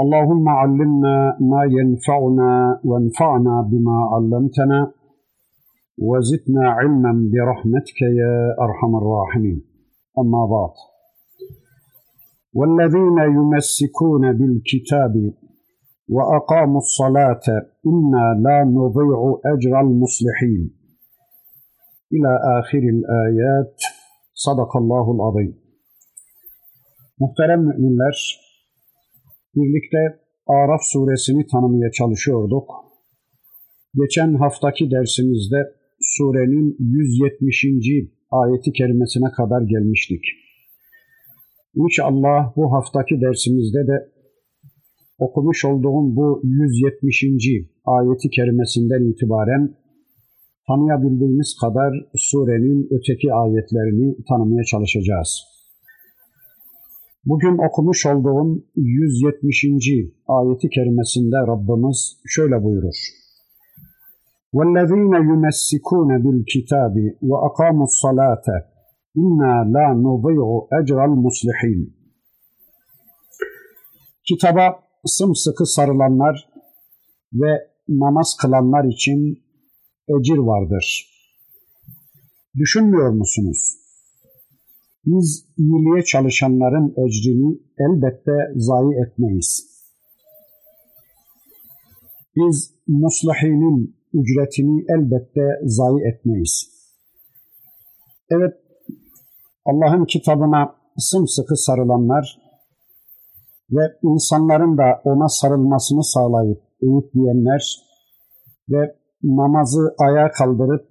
اللهم 0.00 0.48
علمنا 0.48 1.36
ما 1.40 1.62
ينفعنا 1.64 2.80
وانفعنا 2.84 3.54
بما 3.70 3.98
علمتنا 4.12 4.92
وزدنا 5.98 6.70
علما 6.70 7.30
برحمتك 7.32 8.02
يا 8.02 8.54
أرحم 8.60 8.96
الراحمين. 8.96 9.64
أما 10.18 10.46
بعد. 10.46 10.74
والذين 12.54 13.18
يمسكون 13.36 14.32
بالكتاب 14.32 15.32
وأقاموا 16.08 16.78
الصلاة 16.78 17.46
إنا 17.86 18.24
لا 18.44 18.64
نضيع 18.64 19.40
أجر 19.46 19.80
المصلحين. 19.80 20.62
إلى 22.12 22.32
آخر 22.58 22.78
الآيات. 22.78 23.76
صدق 24.34 24.76
الله 24.76 25.12
العظيم. 25.14 25.66
Muhterem 27.18 27.60
müminler, 27.60 28.45
birlikte 29.56 30.02
Araf 30.46 30.80
suresini 30.82 31.46
tanımaya 31.46 31.90
çalışıyorduk. 31.90 32.68
Geçen 33.94 34.34
haftaki 34.34 34.90
dersimizde 34.90 35.60
surenin 36.00 36.76
170. 36.78 37.64
ayeti 38.30 38.72
kerimesine 38.72 39.30
kadar 39.36 39.62
gelmiştik. 39.62 40.24
İnşallah 41.74 42.56
bu 42.56 42.72
haftaki 42.72 43.20
dersimizde 43.20 43.86
de 43.86 43.96
okumuş 45.18 45.64
olduğum 45.64 46.16
bu 46.16 46.40
170. 46.44 47.24
ayeti 47.84 48.28
kerimesinden 48.28 49.02
itibaren 49.10 49.74
tanıyabildiğimiz 50.68 51.56
kadar 51.60 51.92
surenin 52.16 52.88
öteki 52.90 53.32
ayetlerini 53.32 54.16
tanımaya 54.28 54.64
çalışacağız. 54.64 55.55
Bugün 57.25 57.67
okumuş 57.67 58.05
olduğum 58.05 58.63
170. 58.75 59.65
ayeti 60.27 60.69
kerimesinde 60.69 61.37
Rabbimiz 61.51 62.17
şöyle 62.25 62.63
buyurur. 62.63 62.97
وَالَّذ۪ينَ 64.53 65.13
يُمَسِّكُونَ 65.31 66.09
بِالْكِتَابِ 66.23 66.95
وَأَقَامُوا 67.29 67.87
الصَّلَاةَ 67.91 68.47
اِنَّا 69.21 69.53
لَا 69.75 69.87
نُضِيعُ 70.05 70.47
اَجْرَ 70.79 70.99
الْمُصْلِحِينَ 71.09 71.81
Kitaba 74.27 74.79
sımsıkı 75.05 75.65
sarılanlar 75.65 76.47
ve 77.33 77.67
namaz 77.89 78.37
kılanlar 78.41 78.93
için 78.93 79.43
ecir 80.07 80.37
vardır. 80.37 81.07
Düşünmüyor 82.57 83.09
musunuz? 83.09 83.77
Biz 85.06 85.44
iyiliğe 85.58 86.04
çalışanların 86.04 86.94
ecrini 87.06 87.58
elbette 87.78 88.32
zayi 88.56 88.94
etmeyiz. 89.06 89.66
Biz 92.36 92.70
muslahinin 92.88 93.96
ücretini 94.12 94.84
elbette 94.88 95.60
zayi 95.64 96.00
etmeyiz. 96.08 96.70
Evet, 98.30 98.54
Allah'ın 99.64 100.04
kitabına 100.04 100.74
sımsıkı 100.98 101.56
sarılanlar 101.56 102.38
ve 103.70 103.82
insanların 104.02 104.78
da 104.78 105.00
ona 105.04 105.28
sarılmasını 105.28 106.04
sağlayıp 106.04 106.62
öğütleyenler 106.82 107.76
ve 108.70 108.94
namazı 109.22 109.94
ayağa 109.98 110.30
kaldırıp 110.30 110.86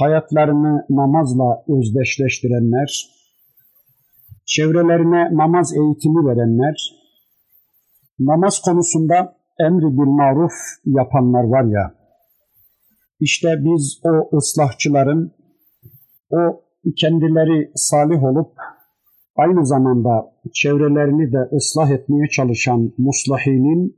hayatlarını 0.00 0.86
namazla 0.90 1.64
özdeşleştirenler, 1.68 3.13
çevrelerine 4.46 5.36
namaz 5.36 5.72
eğitimi 5.76 6.26
verenler, 6.28 6.76
namaz 8.18 8.60
konusunda 8.64 9.36
emri 9.60 9.86
bil 9.96 10.10
maruf 10.20 10.52
yapanlar 10.84 11.44
var 11.44 11.64
ya, 11.64 11.94
işte 13.20 13.48
biz 13.58 14.00
o 14.04 14.36
ıslahçıların, 14.36 15.32
o 16.30 16.60
kendileri 17.00 17.70
salih 17.74 18.22
olup 18.22 18.52
aynı 19.36 19.66
zamanda 19.66 20.32
çevrelerini 20.52 21.32
de 21.32 21.56
ıslah 21.56 21.90
etmeye 21.90 22.28
çalışan 22.28 22.92
muslahinin 22.98 23.96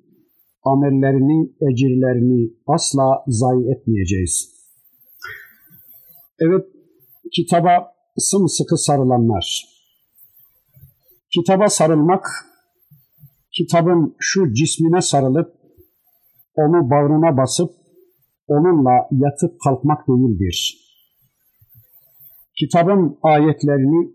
amellerini, 0.65 1.51
ecirlerini 1.71 2.51
asla 2.67 3.25
zayi 3.27 3.71
etmeyeceğiz. 3.71 4.57
Evet, 6.41 6.67
kitaba 7.33 7.93
sımsıkı 8.19 8.77
sarılanlar. 8.77 9.76
Kitaba 11.37 11.69
sarılmak, 11.69 12.27
kitabın 13.53 14.17
şu 14.19 14.53
cismine 14.53 15.01
sarılıp, 15.01 15.55
onu 16.55 16.91
bağrına 16.91 17.37
basıp, 17.37 17.71
onunla 18.49 19.09
yatıp 19.11 19.61
kalkmak 19.65 20.09
değildir. 20.09 20.77
Kitabın 22.59 23.19
ayetlerini 23.23 24.11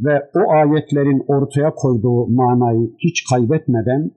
ve 0.00 0.30
o 0.34 0.52
ayetlerin 0.52 1.24
ortaya 1.28 1.74
koyduğu 1.74 2.26
manayı 2.26 2.90
hiç 2.98 3.24
kaybetmeden, 3.30 4.10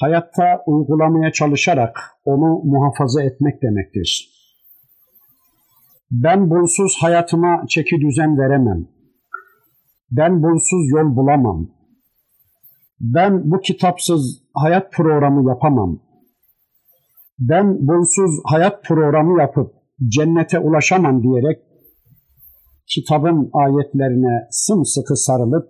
hayatta 0.00 0.62
uygulamaya 0.66 1.32
çalışarak 1.32 1.96
onu 2.24 2.62
muhafaza 2.64 3.22
etmek 3.22 3.62
demektir. 3.62 4.30
Ben 6.10 6.50
bunsuz 6.50 6.96
hayatıma 7.00 7.64
çeki 7.68 8.00
düzen 8.00 8.38
veremem. 8.38 8.99
Ben 10.10 10.42
bunsuz 10.42 10.90
yol 10.90 11.16
bulamam. 11.16 11.68
Ben 13.00 13.50
bu 13.50 13.60
kitapsız 13.60 14.42
hayat 14.54 14.92
programı 14.92 15.48
yapamam. 15.48 16.00
Ben 17.38 17.86
bunsuz 17.86 18.40
hayat 18.44 18.84
programı 18.84 19.40
yapıp 19.40 19.72
cennete 20.08 20.58
ulaşamam 20.58 21.22
diyerek 21.22 21.62
kitabın 22.86 23.50
ayetlerine 23.52 24.48
sımsıkı 24.50 25.16
sarılıp 25.16 25.68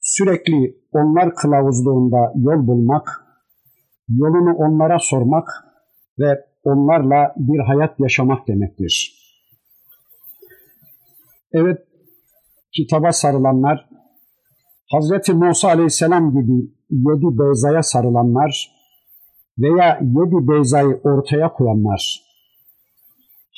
sürekli 0.00 0.76
onlar 0.92 1.34
kılavuzluğunda 1.34 2.32
yol 2.36 2.66
bulmak, 2.66 3.08
yolunu 4.08 4.54
onlara 4.54 4.98
sormak 4.98 5.48
ve 6.18 6.44
onlarla 6.64 7.34
bir 7.36 7.58
hayat 7.58 8.00
yaşamak 8.00 8.48
demektir. 8.48 9.22
Evet, 11.52 11.78
kitaba 12.76 13.12
sarılanlar, 13.12 13.88
Hazreti 14.90 15.32
Musa 15.34 15.68
Aleyhisselam 15.68 16.30
gibi 16.30 16.58
yedi 16.90 17.38
beyzaya 17.38 17.82
sarılanlar 17.82 18.70
veya 19.58 19.98
yedi 20.02 20.48
beyzayı 20.48 21.00
ortaya 21.04 21.52
koyanlar, 21.52 22.22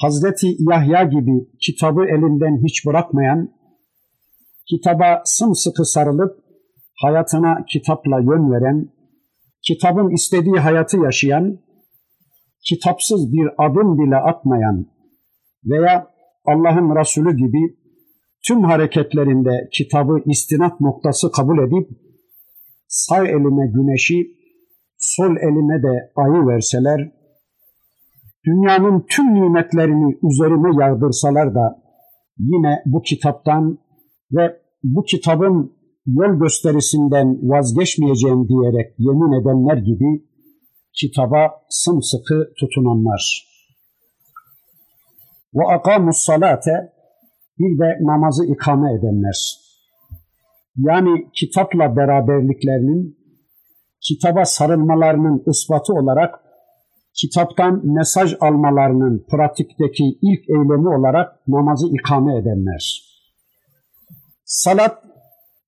Hazreti 0.01 0.57
Yahya 0.59 1.05
gibi 1.05 1.49
kitabı 1.61 2.05
elinden 2.05 2.65
hiç 2.65 2.87
bırakmayan, 2.87 3.49
kitaba 4.69 5.23
sımsıkı 5.25 5.85
sarılıp 5.85 6.39
hayatına 7.03 7.65
kitapla 7.69 8.21
yön 8.21 8.53
veren, 8.53 8.89
kitabın 9.63 10.11
istediği 10.11 10.57
hayatı 10.57 10.97
yaşayan, 10.99 11.59
kitapsız 12.69 13.33
bir 13.33 13.49
adım 13.59 13.99
bile 13.99 14.17
atmayan 14.17 14.87
veya 15.65 16.07
Allah'ın 16.47 16.97
Resulü 17.01 17.37
gibi 17.37 17.84
tüm 18.47 18.65
hareketlerinde 18.65 19.69
kitabı 19.73 20.23
istinat 20.27 20.81
noktası 20.81 21.33
kabul 21.33 21.59
edip 21.59 21.89
sağ 22.89 23.27
elime 23.27 23.67
güneşi, 23.75 24.27
sol 24.99 25.37
elime 25.37 25.83
de 25.83 26.13
ayı 26.17 26.47
verseler, 26.47 27.13
dünyanın 28.47 29.07
tüm 29.11 29.35
nimetlerini 29.35 30.19
üzerime 30.31 30.85
yağdırsalar 30.85 31.55
da 31.55 31.83
yine 32.39 32.83
bu 32.87 33.03
kitaptan 33.03 33.79
ve 34.33 34.57
bu 34.85 35.03
kitabın 35.05 35.73
yol 36.07 36.39
gösterisinden 36.41 37.39
vazgeçmeyeceğim 37.43 38.49
diyerek 38.49 38.95
yemin 38.99 39.41
edenler 39.41 39.77
gibi 39.77 40.25
kitaba 40.93 41.51
sımsıkı 41.69 42.53
tutunanlar. 42.61 43.55
Ve 45.55 45.75
akamus 45.75 46.17
salate 46.17 46.94
bir 47.59 47.79
de 47.79 47.99
namazı 48.01 48.45
ikame 48.45 48.93
edenler. 48.93 49.59
Yani 50.77 51.31
kitapla 51.35 51.97
beraberliklerinin 51.97 53.17
kitaba 54.01 54.45
sarılmalarının 54.45 55.43
ispatı 55.47 55.93
olarak 55.93 56.35
kitaptan 57.15 57.81
mesaj 57.87 58.35
almalarının 58.41 59.27
pratikteki 59.31 60.05
ilk 60.23 60.49
eylemi 60.49 60.89
olarak 60.89 61.49
namazı 61.49 61.87
ikame 61.95 62.39
edenler. 62.39 63.03
Salat 64.45 65.05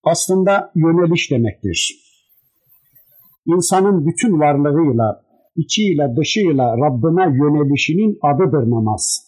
aslında 0.04 0.72
yöneliş 0.74 1.30
demektir. 1.30 2.06
İnsanın 3.46 4.06
bütün 4.06 4.40
varlığıyla, 4.40 5.22
içiyle, 5.56 6.16
dışıyla 6.16 6.76
Rabbine 6.76 7.36
yönelişinin 7.36 8.18
adıdır 8.22 8.70
namaz. 8.70 9.25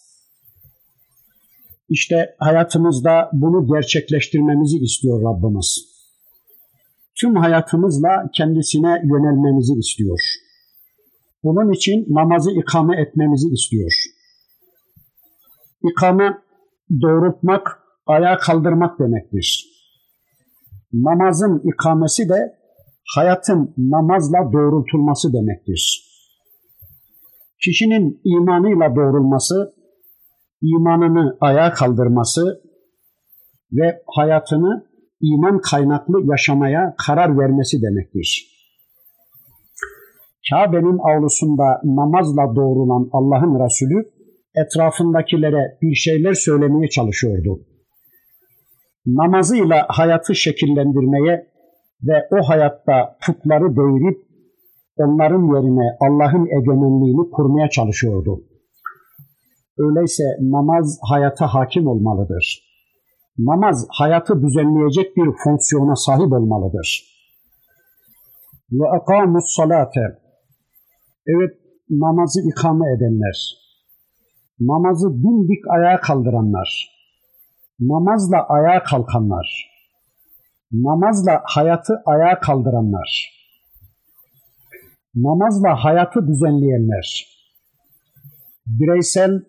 İşte 1.89 2.35
hayatımızda 2.39 3.29
bunu 3.33 3.67
gerçekleştirmemizi 3.73 4.77
istiyor 4.77 5.21
Rabbimiz. 5.21 5.89
Tüm 7.19 7.35
hayatımızla 7.35 8.29
kendisine 8.33 9.01
yönelmemizi 9.03 9.73
istiyor. 9.73 10.19
Bunun 11.43 11.71
için 11.71 12.05
namazı 12.09 12.51
ikame 12.51 13.01
etmemizi 13.01 13.47
istiyor. 13.49 13.91
İkame 15.91 16.37
doğrultmak, 17.01 17.79
ayağa 18.07 18.37
kaldırmak 18.37 18.99
demektir. 18.99 19.65
Namazın 20.93 21.61
ikamesi 21.73 22.29
de 22.29 22.59
hayatın 23.15 23.73
namazla 23.77 24.37
doğrultulması 24.53 25.33
demektir. 25.33 26.09
Kişinin 27.63 28.21
imanıyla 28.25 28.95
doğrulması, 28.95 29.73
imanını 30.61 31.37
ayağa 31.41 31.73
kaldırması 31.73 32.61
ve 33.71 34.01
hayatını 34.15 34.85
iman 35.21 35.61
kaynaklı 35.61 36.31
yaşamaya 36.31 36.95
karar 37.07 37.37
vermesi 37.37 37.81
demektir. 37.81 38.59
Kabe'nin 40.49 40.99
avlusunda 41.09 41.81
namazla 41.83 42.55
doğrulan 42.55 43.09
Allah'ın 43.11 43.65
Resulü 43.65 44.09
etrafındakilere 44.55 45.77
bir 45.81 45.95
şeyler 45.95 46.33
söylemeye 46.33 46.89
çalışıyordu. 46.89 47.59
Namazıyla 49.05 49.85
hayatı 49.89 50.35
şekillendirmeye 50.35 51.47
ve 52.03 52.27
o 52.31 52.49
hayatta 52.49 53.17
putları 53.25 53.75
devirip 53.75 54.17
onların 54.97 55.55
yerine 55.55 55.87
Allah'ın 55.99 56.45
egemenliğini 56.45 57.31
kurmaya 57.31 57.69
çalışıyordu. 57.69 58.41
Öyleyse 59.79 60.23
namaz 60.41 60.99
hayata 61.09 61.47
hakim 61.47 61.87
olmalıdır. 61.87 62.69
Namaz 63.37 63.87
hayatı 63.89 64.41
düzenleyecek 64.41 65.17
bir 65.17 65.31
fonksiyona 65.43 65.95
sahip 65.95 66.33
olmalıdır. 66.33 67.03
Ve 68.71 68.89
akamus 68.89 69.55
salate. 69.55 70.01
Evet 71.27 71.53
namazı 71.89 72.41
ikame 72.49 72.85
edenler, 72.97 73.37
namazı 74.59 75.23
dimdik 75.23 75.67
ayağa 75.69 75.99
kaldıranlar, 75.99 76.89
namazla 77.79 78.37
ayağa 78.49 78.83
kalkanlar, 78.83 79.69
namazla 80.71 81.41
hayatı 81.43 81.93
ayağa 82.05 82.39
kaldıranlar, 82.39 83.29
namazla 85.15 85.83
hayatı 85.83 86.27
düzenleyenler, 86.27 87.25
bireysel, 88.67 89.43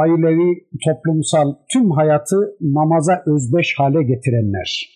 ailevi, 0.00 0.66
toplumsal 0.84 1.54
tüm 1.72 1.90
hayatı 1.90 2.36
namaza 2.60 3.22
özdeş 3.26 3.74
hale 3.78 4.02
getirenler, 4.02 4.88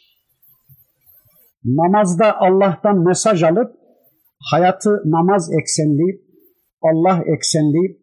namazda 1.65 2.41
Allah'tan 2.41 3.05
mesaj 3.05 3.43
alıp 3.43 3.75
hayatı 4.51 4.91
namaz 5.05 5.53
eksenli, 5.61 6.21
Allah 6.83 7.23
eksenli, 7.35 7.97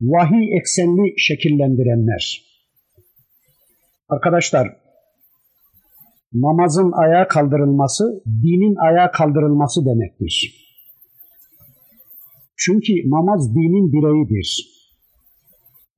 vahiy 0.00 0.56
eksenli 0.58 1.14
şekillendirenler. 1.18 2.50
Arkadaşlar, 4.08 4.68
namazın 6.32 6.92
ayağa 6.92 7.28
kaldırılması, 7.28 8.22
dinin 8.26 8.76
ayağa 8.76 9.10
kaldırılması 9.10 9.86
demektir. 9.86 10.66
Çünkü 12.56 12.92
namaz 12.92 13.54
dinin 13.54 13.92
bireyidir. 13.92 14.79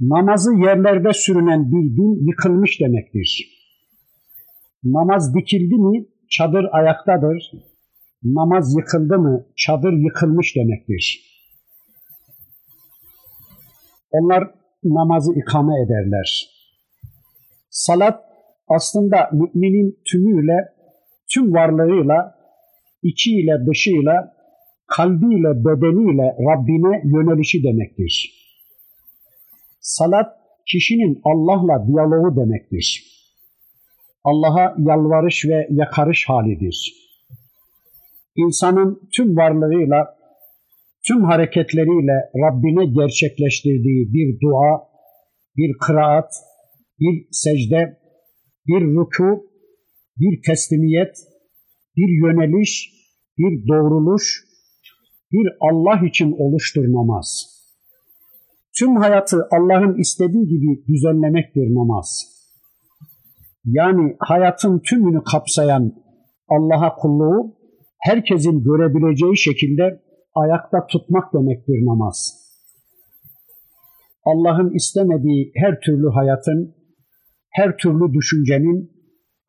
Namazı 0.02 0.50
yerlerde 0.54 1.12
sürünen 1.12 1.72
bir 1.72 1.96
din 1.96 2.28
yıkılmış 2.28 2.80
demektir. 2.80 3.48
Namaz 4.84 5.34
dikildi 5.34 5.74
mi 5.74 6.06
çadır 6.30 6.64
ayaktadır. 6.72 7.50
Namaz 8.22 8.74
yıkıldı 8.78 9.18
mı 9.18 9.46
çadır 9.56 9.92
yıkılmış 9.92 10.56
demektir. 10.56 11.20
Onlar 14.10 14.50
namazı 14.84 15.32
ikame 15.40 15.72
ederler. 15.86 16.48
Salat 17.70 18.20
aslında 18.68 19.30
müminin 19.32 19.98
tümüyle, 20.12 20.56
tüm 21.34 21.52
varlığıyla, 21.52 22.34
içiyle, 23.02 23.52
dışıyla, 23.70 24.32
kalbiyle, 24.86 25.64
bedeniyle 25.64 26.36
Rabbine 26.48 27.02
yönelişi 27.04 27.62
demektir. 27.64 28.41
Salat 29.82 30.26
kişinin 30.66 31.20
Allah'la 31.24 31.86
diyaloğu 31.86 32.36
demektir. 32.36 33.12
Allah'a 34.24 34.74
yalvarış 34.78 35.44
ve 35.48 35.66
yakarış 35.70 36.28
halidir. 36.28 36.94
İnsanın 38.36 39.08
tüm 39.16 39.36
varlığıyla, 39.36 40.16
tüm 41.06 41.24
hareketleriyle 41.24 42.30
Rabbine 42.44 42.84
gerçekleştirdiği 42.86 44.12
bir 44.12 44.40
dua, 44.40 44.88
bir 45.56 45.78
kıraat, 45.86 46.32
bir 47.00 47.26
secde, 47.30 47.98
bir 48.66 48.94
ruku, 48.94 49.46
bir 50.16 50.42
teslimiyet, 50.46 51.16
bir 51.96 52.08
yöneliş, 52.26 52.92
bir 53.38 53.68
doğruluş, 53.68 54.44
bir 55.32 55.48
Allah 55.60 56.06
için 56.06 56.34
oluştur 56.38 56.84
namaz. 56.84 57.51
Tüm 58.78 58.96
hayatı 58.96 59.36
Allah'ın 59.50 59.94
istediği 59.94 60.46
gibi 60.46 60.84
düzenlemektir 60.88 61.74
namaz. 61.74 62.32
Yani 63.64 64.16
hayatın 64.18 64.78
tümünü 64.78 65.22
kapsayan 65.24 65.92
Allah'a 66.48 66.94
kulluğu 66.94 67.54
herkesin 67.98 68.64
görebileceği 68.64 69.38
şekilde 69.38 70.00
ayakta 70.34 70.86
tutmak 70.86 71.34
demektir 71.34 71.86
namaz. 71.86 72.42
Allah'ın 74.24 74.74
istemediği 74.74 75.52
her 75.54 75.80
türlü 75.80 76.08
hayatın, 76.14 76.74
her 77.50 77.76
türlü 77.76 78.12
düşüncenin, 78.12 78.90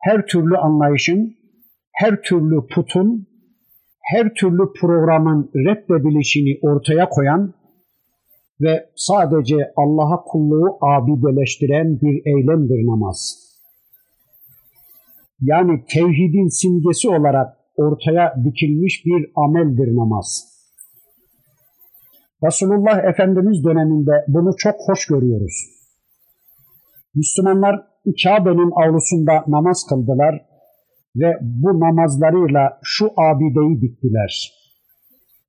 her 0.00 0.26
türlü 0.26 0.56
anlayışın, 0.56 1.36
her 1.92 2.22
türlü 2.22 2.66
putun, 2.74 3.26
her 4.00 4.34
türlü 4.34 4.72
programın 4.80 5.50
reddedilişini 5.54 6.58
ortaya 6.62 7.08
koyan 7.08 7.54
ve 8.60 8.90
sadece 8.96 9.72
Allah'a 9.76 10.24
kulluğu 10.24 10.78
abideleştiren 10.80 12.00
bir 12.00 12.22
eylemdir 12.26 12.86
namaz. 12.86 13.44
Yani 15.40 15.84
tevhidin 15.88 16.48
simgesi 16.48 17.08
olarak 17.08 17.56
ortaya 17.76 18.34
dikilmiş 18.44 19.02
bir 19.06 19.30
ameldir 19.36 19.96
namaz. 19.96 20.54
Resulullah 22.46 23.04
Efendimiz 23.04 23.64
döneminde 23.64 24.24
bunu 24.28 24.56
çok 24.56 24.74
hoş 24.86 25.06
görüyoruz. 25.06 25.74
Müslümanlar 27.14 27.86
Kabe'nin 28.24 28.70
avlusunda 28.84 29.44
namaz 29.48 29.86
kıldılar 29.88 30.40
ve 31.16 31.38
bu 31.40 31.80
namazlarıyla 31.80 32.78
şu 32.82 33.06
abideyi 33.16 33.80
diktiler. 33.80 34.52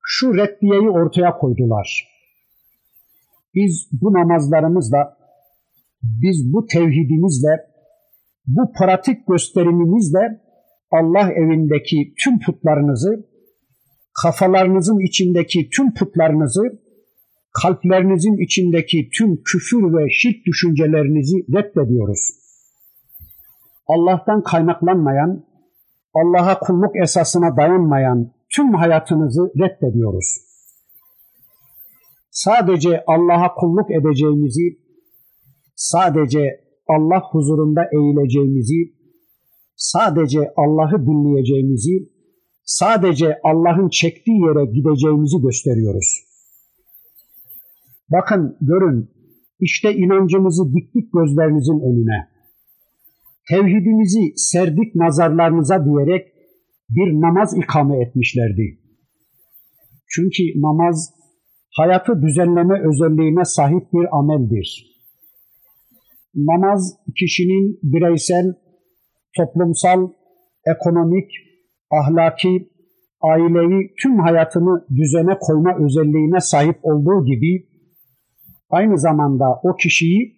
Şu 0.02 0.38
reddiyeyi 0.38 0.90
ortaya 0.90 1.38
koydular. 1.38 2.15
Biz 3.56 3.90
bu 4.02 4.14
namazlarımızla, 4.14 5.18
biz 6.04 6.54
bu 6.54 6.68
tevhidimizle, 6.68 7.62
bu 8.48 8.72
pratik 8.80 9.28
gösterimimizle 9.28 10.42
Allah 10.92 11.32
evindeki 11.32 12.14
tüm 12.24 12.40
putlarınızı, 12.40 13.26
kafalarınızın 14.24 15.00
içindeki 15.08 15.70
tüm 15.70 15.94
putlarınızı, 15.94 16.62
kalplerinizin 17.62 18.44
içindeki 18.46 19.10
tüm 19.18 19.44
küfür 19.44 19.98
ve 19.98 20.10
şirk 20.10 20.46
düşüncelerinizi 20.46 21.38
reddediyoruz. 21.38 22.32
Allah'tan 23.88 24.44
kaynaklanmayan, 24.44 25.44
Allah'a 26.14 26.60
kulluk 26.60 26.96
esasına 27.04 27.58
dayanmayan 27.58 28.32
tüm 28.56 28.74
hayatınızı 28.74 29.42
reddediyoruz. 29.60 30.45
Sadece 32.36 33.04
Allah'a 33.08 33.54
kulluk 33.54 33.92
edeceğimizi, 33.92 34.78
sadece 35.76 36.60
Allah 36.88 37.22
huzurunda 37.32 37.82
eğileceğimizi, 37.94 38.94
sadece 39.76 40.40
Allah'ı 40.58 41.06
dinleyeceğimizi, 41.08 42.10
sadece 42.66 43.40
Allah'ın 43.44 43.90
çektiği 43.90 44.40
yere 44.42 44.66
gideceğimizi 44.66 45.38
gösteriyoruz. 45.42 46.10
Bakın 48.12 48.58
görün 48.62 49.10
işte 49.60 49.96
inancımızı 49.96 50.64
diktik 50.74 51.14
gözlerinizin 51.14 51.80
önüne. 51.80 52.20
Tevhidimizi 53.50 54.34
serdik 54.36 54.96
nazarlarınıza 54.96 55.86
diyerek 55.86 56.28
bir 56.90 57.22
namaz 57.22 57.58
ikame 57.58 58.02
etmişlerdi. 58.02 58.78
Çünkü 60.08 60.44
namaz 60.56 61.16
hayatı 61.78 62.22
düzenleme 62.22 62.80
özelliğine 62.90 63.46
sahip 63.46 63.94
bir 63.94 64.20
ameldir. 64.20 64.96
Namaz 66.36 66.98
kişinin 67.20 67.80
bireysel, 67.84 68.54
toplumsal, 69.38 70.10
ekonomik, 70.76 71.32
ahlaki, 71.92 72.70
ailevi 73.22 73.94
tüm 74.02 74.20
hayatını 74.20 74.86
düzene 74.96 75.38
koyma 75.40 75.86
özelliğine 75.86 76.40
sahip 76.40 76.78
olduğu 76.84 77.26
gibi 77.26 77.66
aynı 78.70 78.98
zamanda 79.00 79.46
o 79.64 79.76
kişiyi 79.76 80.36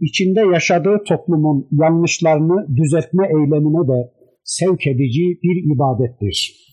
içinde 0.00 0.40
yaşadığı 0.40 0.98
toplumun 1.08 1.68
yanlışlarını 1.70 2.76
düzeltme 2.76 3.26
eylemine 3.26 3.88
de 3.88 4.12
sevk 4.44 4.86
edici 4.86 5.38
bir 5.42 5.74
ibadettir. 5.74 6.68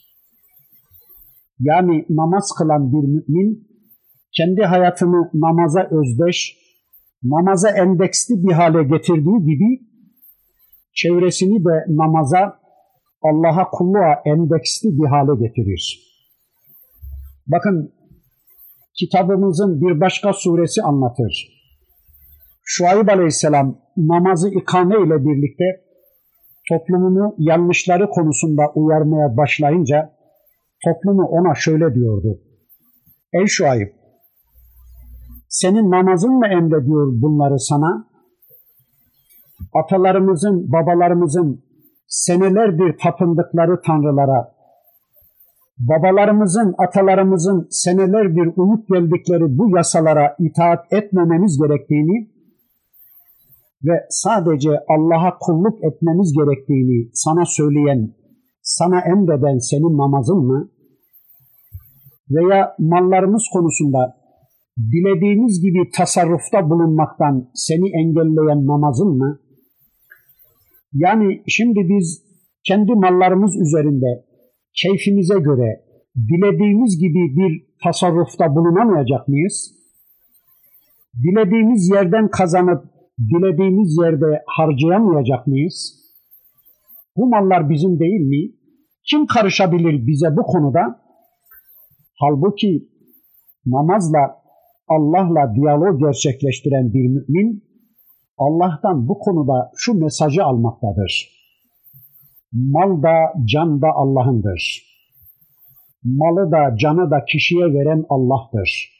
Yani 1.60 2.06
namaz 2.10 2.52
kılan 2.58 2.94
bir 2.94 3.08
mümin 3.08 3.75
kendi 4.38 4.62
hayatını 4.62 5.30
namaza 5.34 5.90
özdeş, 5.92 6.58
namaza 7.24 7.70
endeksli 7.70 8.34
bir 8.44 8.54
hale 8.54 8.84
getirdiği 8.84 9.40
gibi 9.46 9.80
çevresini 10.94 11.66
de 11.66 11.86
namaza, 11.88 12.60
Allah'a 13.22 13.70
kulluğa 13.70 14.22
endeksli 14.26 14.90
bir 14.90 15.08
hale 15.08 15.48
getirir. 15.48 16.00
Bakın 17.48 17.94
kitabımızın 19.00 19.82
bir 19.82 20.02
başka 20.02 20.34
suresi 20.34 20.82
anlatır. 20.82 21.56
Şuayb 22.64 23.08
Aleyhisselam 23.08 23.78
namazı 23.98 24.50
ikame 24.50 24.96
ile 24.96 25.26
birlikte 25.26 25.66
toplumunu 26.70 27.36
yanlışları 27.38 28.10
konusunda 28.10 28.64
uyarmaya 28.76 29.38
başlayınca 29.38 30.12
toplumu 30.86 31.26
ona 31.28 31.56
şöyle 31.56 31.96
diyordu. 31.96 32.40
Ey 33.34 33.46
Şuayb, 33.48 33.88
senin 35.60 35.92
namazın 35.92 36.34
mı 36.40 36.48
emrediyor 36.48 37.22
bunları 37.22 37.60
sana? 37.60 38.08
Atalarımızın, 39.74 40.72
babalarımızın 40.72 41.64
senelerdir 42.08 42.98
tapındıkları 43.04 43.82
tanrılara, 43.88 44.52
babalarımızın, 45.78 46.76
atalarımızın 46.78 47.68
senelerdir 47.70 48.54
uyup 48.56 48.88
geldikleri 48.90 49.58
bu 49.58 49.78
yasalara 49.78 50.36
itaat 50.40 50.94
etmememiz 50.94 51.58
gerektiğini 51.62 52.28
ve 53.84 54.06
sadece 54.10 54.70
Allah'a 54.90 55.38
kulluk 55.40 55.84
etmemiz 55.84 56.34
gerektiğini 56.34 57.10
sana 57.14 57.46
söyleyen, 57.46 58.10
sana 58.62 59.00
emreden 59.00 59.58
senin 59.58 59.98
namazın 59.98 60.38
mı? 60.38 60.70
Veya 62.30 62.76
mallarımız 62.80 63.44
konusunda 63.54 64.25
dilediğimiz 64.78 65.62
gibi 65.62 65.90
tasarrufta 65.98 66.70
bulunmaktan 66.70 67.50
seni 67.54 67.90
engelleyen 67.90 68.68
namazın 68.68 69.18
mı? 69.18 69.40
Yani 70.94 71.44
şimdi 71.48 71.80
biz 71.80 72.24
kendi 72.64 72.94
mallarımız 72.94 73.56
üzerinde 73.56 74.26
keyfimize 74.74 75.40
göre 75.40 75.82
dilediğimiz 76.16 77.00
gibi 77.00 77.36
bir 77.38 77.66
tasarrufta 77.84 78.56
bulunamayacak 78.56 79.28
mıyız? 79.28 79.72
Dilediğimiz 81.24 81.90
yerden 81.90 82.28
kazanıp 82.28 82.84
dilediğimiz 83.20 83.98
yerde 84.04 84.44
harcayamayacak 84.48 85.48
mıyız? 85.48 86.06
Bu 87.18 87.28
mallar 87.28 87.70
bizim 87.70 88.00
değil 88.00 88.22
mi? 88.22 88.52
Kim 89.10 89.26
karışabilir 89.26 90.08
bize 90.08 90.38
bu 90.38 90.44
konuda? 90.44 91.02
Halbuki 92.20 92.90
namazla 93.66 94.45
Allah'la 94.88 95.56
diyalog 95.56 96.00
gerçekleştiren 96.00 96.94
bir 96.94 97.08
mümin 97.08 97.64
Allah'tan 98.38 99.08
bu 99.08 99.20
konuda 99.20 99.72
şu 99.76 99.94
mesajı 99.94 100.44
almaktadır. 100.44 101.30
Mal 102.54 103.04
da 103.04 103.34
can 103.46 103.82
da 103.82 103.88
Allah'ındır. 103.96 104.84
Malı 106.04 106.52
da 106.52 106.78
canı 106.78 107.12
da 107.12 107.26
kişiye 107.26 107.66
veren 107.66 108.06
Allah'tır. 108.10 108.96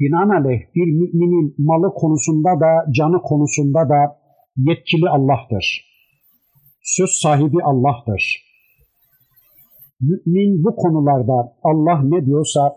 Binaenaleyh 0.00 0.60
bir 0.74 0.86
müminin 0.92 1.54
malı 1.58 1.94
konusunda 1.94 2.60
da 2.60 2.92
canı 2.92 3.22
konusunda 3.22 3.88
da 3.88 4.18
yetkili 4.56 5.08
Allah'tır. 5.08 5.86
Söz 6.82 7.10
sahibi 7.10 7.56
Allah'tır. 7.64 8.46
Mümin 10.00 10.64
bu 10.64 10.76
konularda 10.76 11.52
Allah 11.62 12.00
ne 12.02 12.26
diyorsa, 12.26 12.76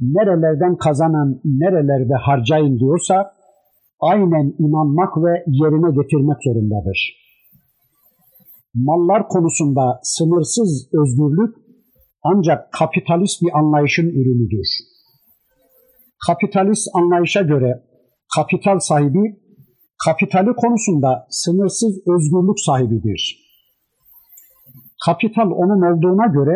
nerelerden 0.00 0.76
kazanan, 0.76 1.40
nerelerde 1.44 2.14
harcayın 2.14 2.78
diyorsa, 2.78 3.32
aynen 4.00 4.54
inanmak 4.58 5.16
ve 5.24 5.44
yerine 5.46 5.90
getirmek 6.02 6.36
zorundadır. 6.44 6.98
Mallar 8.74 9.28
konusunda 9.28 10.00
sınırsız 10.02 10.88
özgürlük 11.00 11.56
ancak 12.22 12.72
kapitalist 12.72 13.42
bir 13.42 13.58
anlayışın 13.58 14.08
ürünüdür. 14.08 14.68
Kapitalist 16.26 16.88
anlayışa 16.94 17.42
göre 17.42 17.82
kapital 18.36 18.78
sahibi 18.78 19.36
kapitali 20.06 20.52
konusunda 20.52 21.26
sınırsız 21.30 21.98
özgürlük 21.98 22.60
sahibidir. 22.66 23.48
Kapital 25.06 25.50
onun 25.50 25.80
olduğuna 25.90 26.26
göre 26.26 26.54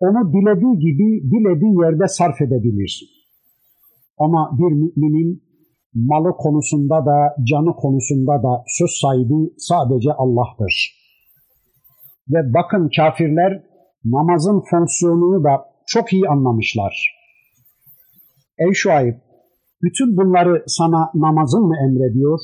onu 0.00 0.32
dilediği 0.32 0.78
gibi 0.78 1.30
dilediği 1.30 1.74
yerde 1.82 2.08
sarf 2.08 2.40
edebilir. 2.40 3.02
Ama 4.18 4.50
bir 4.58 4.72
müminin 4.72 5.42
malı 5.94 6.36
konusunda 6.36 7.06
da 7.06 7.36
canı 7.50 7.76
konusunda 7.76 8.42
da 8.42 8.64
söz 8.66 8.90
sahibi 8.90 9.52
sadece 9.58 10.12
Allah'tır. 10.12 10.96
Ve 12.30 12.54
bakın 12.54 12.90
kafirler 12.96 13.62
namazın 14.04 14.62
fonksiyonunu 14.70 15.44
da 15.44 15.64
çok 15.86 16.12
iyi 16.12 16.28
anlamışlar. 16.28 17.16
Ey 18.58 18.72
Şuayb, 18.72 19.14
bütün 19.82 20.16
bunları 20.16 20.64
sana 20.66 21.10
namazın 21.14 21.62
mı 21.62 21.76
emrediyor? 21.86 22.40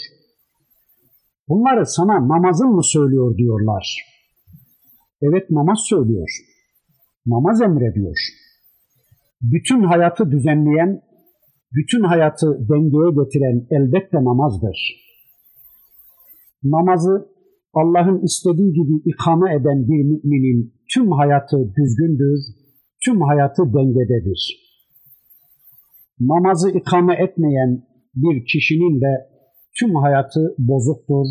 Bunları 1.48 1.86
sana 1.86 2.28
namazın 2.28 2.68
mı 2.68 2.84
söylüyor 2.84 3.36
diyorlar. 3.36 3.96
Evet 5.22 5.50
namaz 5.50 5.78
söylüyor. 5.88 6.28
Namaz 7.26 7.62
emrediyor. 7.62 8.16
Bütün 9.42 9.82
hayatı 9.82 10.30
düzenleyen 10.30 11.02
bütün 11.74 12.02
hayatı 12.02 12.46
dengeye 12.68 13.10
getiren 13.10 13.66
elbette 13.70 14.24
namazdır. 14.24 14.78
Namazı 16.64 17.28
Allah'ın 17.74 18.22
istediği 18.22 18.72
gibi 18.72 18.94
ikame 19.04 19.54
eden 19.54 19.88
bir 19.88 20.04
müminin 20.04 20.74
tüm 20.94 21.12
hayatı 21.12 21.56
düzgündür, 21.76 22.40
tüm 23.04 23.20
hayatı 23.20 23.62
dengededir. 23.74 24.62
Namazı 26.20 26.70
ikame 26.70 27.14
etmeyen 27.14 27.82
bir 28.14 28.46
kişinin 28.46 29.00
de 29.00 29.26
tüm 29.78 29.94
hayatı 29.94 30.54
bozuktur, 30.58 31.26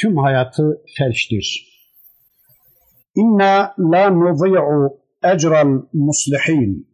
tüm 0.00 0.16
hayatı 0.16 0.82
felçtir. 0.98 1.70
İnna 3.14 3.74
la 3.78 4.10
nuzi'u 4.10 4.99
ecral 5.24 5.82
muslihin. 5.92 6.86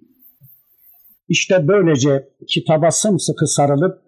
İşte 1.29 1.69
böylece 1.69 2.29
kitaba 2.49 2.91
sımsıkı 2.91 3.47
sarılıp 3.47 3.99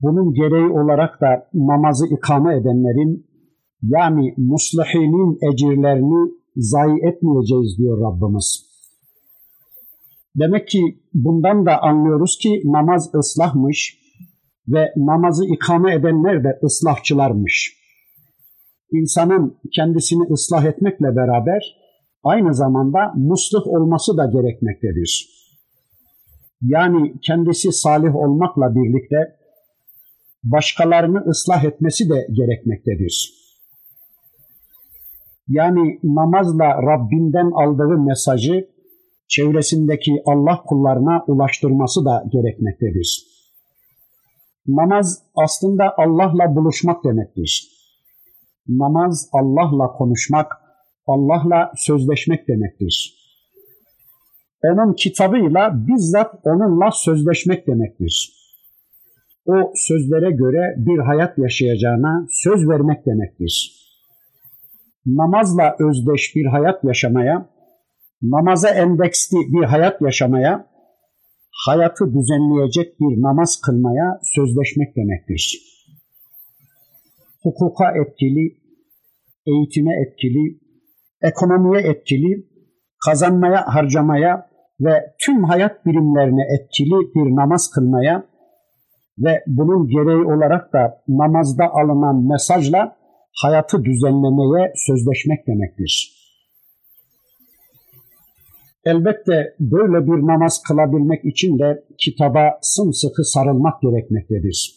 bunun 0.00 0.34
gereği 0.34 0.70
olarak 0.70 1.20
da 1.20 1.48
namazı 1.54 2.06
ikame 2.06 2.56
edenlerin 2.56 3.26
yani 3.82 4.34
muslihinin 4.36 5.52
ecirlerini 5.52 6.32
zayi 6.56 6.96
etmeyeceğiz 7.08 7.78
diyor 7.78 8.00
Rabbimiz. 8.00 8.70
Demek 10.36 10.68
ki 10.68 10.80
bundan 11.14 11.66
da 11.66 11.82
anlıyoruz 11.82 12.38
ki 12.42 12.62
namaz 12.64 13.10
ıslahmış 13.14 13.98
ve 14.68 14.92
namazı 14.96 15.44
ikame 15.44 15.94
edenler 15.94 16.44
de 16.44 16.58
ıslahçılarmış. 16.64 17.80
İnsanın 18.92 19.56
kendisini 19.74 20.32
ıslah 20.32 20.64
etmekle 20.64 21.16
beraber 21.16 21.79
aynı 22.24 22.54
zamanda 22.54 23.12
muslih 23.16 23.66
olması 23.66 24.16
da 24.16 24.26
gerekmektedir 24.26 25.40
yani 26.62 27.14
kendisi 27.26 27.72
salih 27.72 28.16
olmakla 28.16 28.74
birlikte 28.74 29.36
başkalarını 30.44 31.18
ıslah 31.30 31.64
etmesi 31.64 32.10
de 32.10 32.26
gerekmektedir. 32.32 33.40
yani 35.48 36.00
namazla 36.04 36.82
Rabbinden 36.82 37.50
aldığı 37.50 37.98
mesajı 37.98 38.68
çevresindeki 39.28 40.22
Allah 40.26 40.62
kullarına 40.66 41.24
ulaştırması 41.26 42.04
da 42.04 42.24
gerekmektedir. 42.32 43.26
Namaz 44.66 45.22
aslında 45.36 45.94
Allah'la 45.96 46.56
buluşmak 46.56 47.04
demektir. 47.04 47.68
Namaz 48.68 49.28
Allah'la 49.32 49.86
konuşmak, 49.86 50.52
Allah'la 51.06 51.72
sözleşmek 51.76 52.48
demektir. 52.48 53.20
Onun 54.64 54.94
kitabıyla 54.94 55.86
bizzat 55.88 56.34
onunla 56.44 56.90
sözleşmek 56.90 57.66
demektir. 57.66 58.40
O 59.46 59.72
sözlere 59.74 60.30
göre 60.30 60.74
bir 60.76 60.98
hayat 60.98 61.38
yaşayacağına 61.38 62.26
söz 62.30 62.68
vermek 62.68 63.06
demektir. 63.06 63.80
Namazla 65.06 65.76
özdeş 65.80 66.32
bir 66.36 66.46
hayat 66.46 66.84
yaşamaya, 66.84 67.48
namaza 68.22 68.68
endeksli 68.68 69.36
bir 69.36 69.64
hayat 69.64 70.02
yaşamaya, 70.02 70.66
hayatı 71.66 72.04
düzenleyecek 72.06 73.00
bir 73.00 73.22
namaz 73.22 73.60
kılmaya 73.66 74.20
sözleşmek 74.34 74.96
demektir. 74.96 75.62
Hukuka 77.42 77.84
etkili, 77.90 78.56
eğitime 79.46 79.94
etkili, 80.02 80.58
ekonomiye 81.22 81.82
etkili, 81.82 82.46
kazanmaya, 83.06 83.64
harcamaya 83.66 84.46
ve 84.80 85.14
tüm 85.26 85.44
hayat 85.44 85.86
birimlerine 85.86 86.42
etkili 86.54 87.14
bir 87.14 87.36
namaz 87.36 87.70
kılmaya 87.74 88.24
ve 89.18 89.42
bunun 89.46 89.88
gereği 89.88 90.34
olarak 90.34 90.72
da 90.72 91.02
namazda 91.08 91.64
alınan 91.64 92.28
mesajla 92.32 92.96
hayatı 93.42 93.84
düzenlemeye 93.84 94.72
sözleşmek 94.76 95.46
demektir. 95.46 96.20
Elbette 98.84 99.54
böyle 99.60 100.06
bir 100.06 100.26
namaz 100.26 100.62
kılabilmek 100.68 101.24
için 101.24 101.58
de 101.58 101.84
kitaba 101.98 102.58
sımsıkı 102.62 103.24
sarılmak 103.24 103.82
gerekmektedir. 103.82 104.74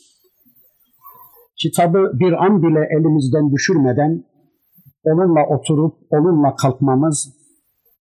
Kitabı 1.61 2.11
bir 2.13 2.45
an 2.45 2.63
bile 2.63 2.87
elimizden 2.99 3.51
düşürmeden 3.51 4.23
onunla 5.03 5.57
oturup 5.57 5.93
onunla 6.09 6.55
kalkmamız, 6.55 7.33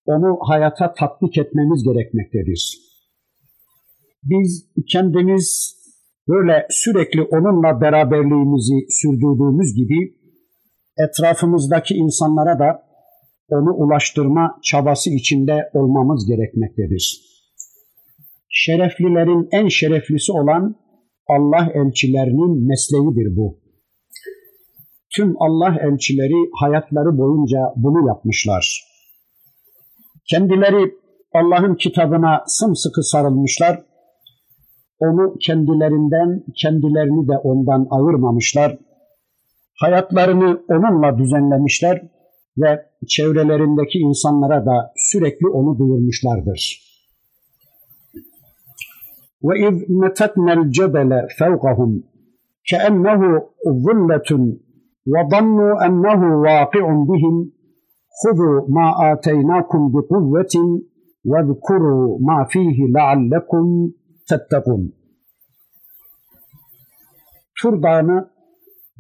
onu 0.07 0.39
hayata 0.41 0.95
tatbik 0.95 1.39
etmemiz 1.39 1.85
gerekmektedir. 1.85 2.79
Biz 4.23 4.67
kendimiz 4.93 5.77
böyle 6.29 6.67
sürekli 6.71 7.23
onunla 7.23 7.81
beraberliğimizi 7.81 8.87
sürdürdüğümüz 8.91 9.75
gibi 9.75 10.15
etrafımızdaki 11.09 11.95
insanlara 11.95 12.59
da 12.59 12.83
onu 13.51 13.75
ulaştırma 13.75 14.59
çabası 14.63 15.11
içinde 15.11 15.71
olmamız 15.75 16.27
gerekmektedir. 16.27 17.31
Şereflilerin 18.49 19.49
en 19.53 19.69
şereflisi 19.69 20.33
olan 20.33 20.77
Allah 21.29 21.73
elçilerinin 21.75 22.69
mesleğidir 22.69 23.37
bu 23.37 23.60
Tüm 25.16 25.36
Allah 25.40 25.76
elçileri 25.82 26.50
hayatları 26.62 27.18
boyunca 27.18 27.60
bunu 27.76 28.08
yapmışlar. 28.08 28.84
Kendileri 30.30 30.96
Allah'ın 31.34 31.76
kitabına 31.76 32.44
sımsıkı 32.48 33.04
sarılmışlar. 33.04 33.84
Onu 35.00 35.36
kendilerinden, 35.42 36.44
kendilerini 36.62 37.28
de 37.28 37.38
ondan 37.38 37.88
ayırmamışlar. 37.90 38.78
Hayatlarını 39.80 40.62
onunla 40.70 41.18
düzenlemişler 41.18 42.02
ve 42.58 42.86
çevrelerindeki 43.08 44.00
insanlara 44.00 44.66
da 44.66 44.94
sürekli 44.98 45.48
onu 45.48 45.80
duyurmuşlardır. 45.80 46.86
وَاِذْ 49.44 49.76
نَتَتْنَا 50.02 50.54
الْجَبَلَ 50.60 51.12
فَوْقَهُمْ 51.40 51.92
كَأَنَّهُ 52.70 53.22
ظُلَّةٌ 53.86 54.30
وَظَنُّوا 55.14 55.74
أَنَّهُ 55.88 56.22
واقع 56.48 56.86
بهم 57.10 57.36
خذوا 58.22 58.58
ما 58.70 58.88
آتيناكم 59.12 59.92
بقوة 59.94 60.56
واذكروا 61.26 62.20
ما 62.28 62.38
فيه 62.52 62.78
لعلكم 62.96 63.92
تتقون 64.28 64.92
Tur 67.62 67.84
Dağı'nı 67.84 68.30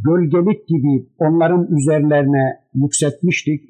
gölgelik 0.05 0.67
gibi 0.67 1.09
onların 1.19 1.67
üzerlerine 1.77 2.59
yükseltmiştik. 2.73 3.61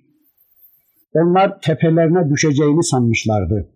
Onlar 1.14 1.62
tepelerine 1.62 2.30
düşeceğini 2.30 2.84
sanmışlardı. 2.84 3.70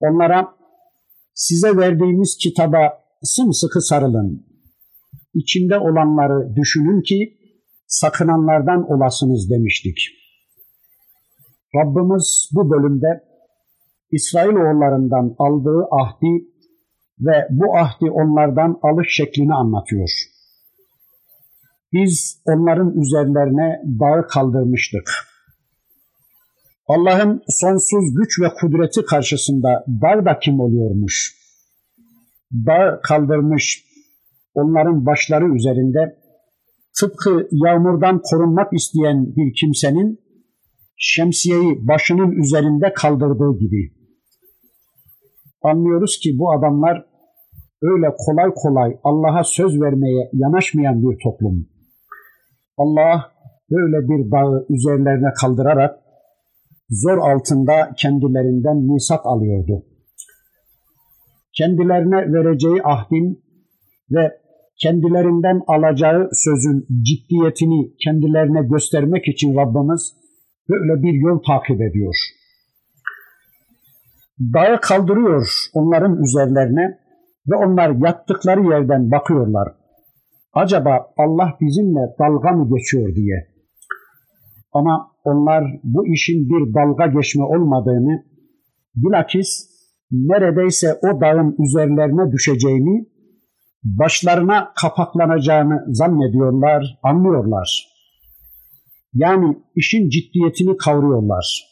Onlara 0.00 0.48
size 1.34 1.76
verdiğimiz 1.76 2.36
kitaba 2.40 2.78
sımsıkı 3.22 3.80
sarılın. 3.80 4.46
İçinde 5.33 5.77
olanları 5.77 6.55
düşünün 6.55 7.01
ki 7.01 7.37
sakınanlardan 7.87 8.91
olasınız 8.91 9.49
demiştik. 9.49 9.97
Rabbimiz 11.75 12.49
bu 12.53 12.71
bölümde 12.71 13.23
İsrailoğullarından 14.11 15.35
aldığı 15.39 15.87
ahdi 15.91 16.45
ve 17.19 17.47
bu 17.49 17.77
ahdi 17.77 18.11
onlardan 18.11 18.79
alış 18.81 19.07
şeklini 19.15 19.53
anlatıyor. 19.53 20.09
Biz 21.93 22.41
onların 22.45 23.01
üzerlerine 23.01 23.81
dağı 23.99 24.27
kaldırmıştık. 24.27 25.09
Allah'ın 26.87 27.43
sonsuz 27.47 28.15
güç 28.15 28.39
ve 28.41 28.47
kudreti 28.61 29.05
karşısında 29.05 29.85
dağ 29.87 30.25
da 30.25 30.39
kim 30.39 30.59
oluyormuş? 30.59 31.35
Dağ 32.53 32.99
kaldırmış 33.03 33.90
onların 34.53 35.05
başları 35.05 35.55
üzerinde 35.55 36.15
tıpkı 36.99 37.47
yağmurdan 37.51 38.21
korunmak 38.23 38.73
isteyen 38.73 39.35
bir 39.35 39.53
kimsenin 39.53 40.19
şemsiyeyi 40.97 41.87
başının 41.87 42.31
üzerinde 42.31 42.93
kaldırdığı 42.93 43.57
gibi. 43.59 43.91
Anlıyoruz 45.63 46.19
ki 46.23 46.29
bu 46.39 46.51
adamlar 46.51 47.05
öyle 47.81 48.07
kolay 48.17 48.51
kolay 48.55 48.97
Allah'a 49.03 49.43
söz 49.43 49.81
vermeye 49.81 50.29
yanaşmayan 50.33 51.01
bir 51.01 51.17
toplum. 51.23 51.67
Allah 52.77 53.31
böyle 53.71 54.09
bir 54.09 54.31
dağı 54.31 54.65
üzerlerine 54.69 55.33
kaldırarak 55.41 55.99
zor 56.89 57.17
altında 57.17 57.91
kendilerinden 57.97 58.77
misak 58.77 59.25
alıyordu. 59.25 59.83
Kendilerine 61.57 62.33
vereceği 62.33 62.83
ahdin 62.83 63.43
ve 64.11 64.40
kendilerinden 64.83 65.61
alacağı 65.67 66.29
sözün 66.33 66.85
ciddiyetini 67.03 67.91
kendilerine 68.03 68.61
göstermek 68.61 69.27
için 69.27 69.55
Rabbimiz 69.55 70.13
böyle 70.69 71.03
bir 71.03 71.13
yol 71.13 71.39
takip 71.47 71.81
ediyor. 71.81 72.15
Dağı 74.39 74.81
kaldırıyor 74.81 75.47
onların 75.73 76.23
üzerlerine 76.23 76.97
ve 77.49 77.55
onlar 77.55 77.89
yattıkları 78.07 78.63
yerden 78.63 79.11
bakıyorlar. 79.11 79.67
Acaba 80.53 81.07
Allah 81.17 81.57
bizimle 81.61 81.99
dalga 82.19 82.51
mı 82.51 82.77
geçiyor 82.77 83.15
diye. 83.15 83.47
Ama 84.73 85.11
onlar 85.23 85.63
bu 85.83 86.07
işin 86.07 86.49
bir 86.49 86.73
dalga 86.73 87.05
geçme 87.05 87.43
olmadığını, 87.43 88.23
bilakis 88.95 89.71
neredeyse 90.11 90.87
o 90.93 91.21
dağın 91.21 91.55
üzerlerine 91.63 92.31
düşeceğini, 92.31 93.05
başlarına 93.83 94.71
kapaklanacağını 94.81 95.85
zannediyorlar, 95.87 96.99
anlıyorlar. 97.03 97.87
Yani 99.13 99.57
işin 99.75 100.09
ciddiyetini 100.09 100.77
kavruyorlar. 100.77 101.71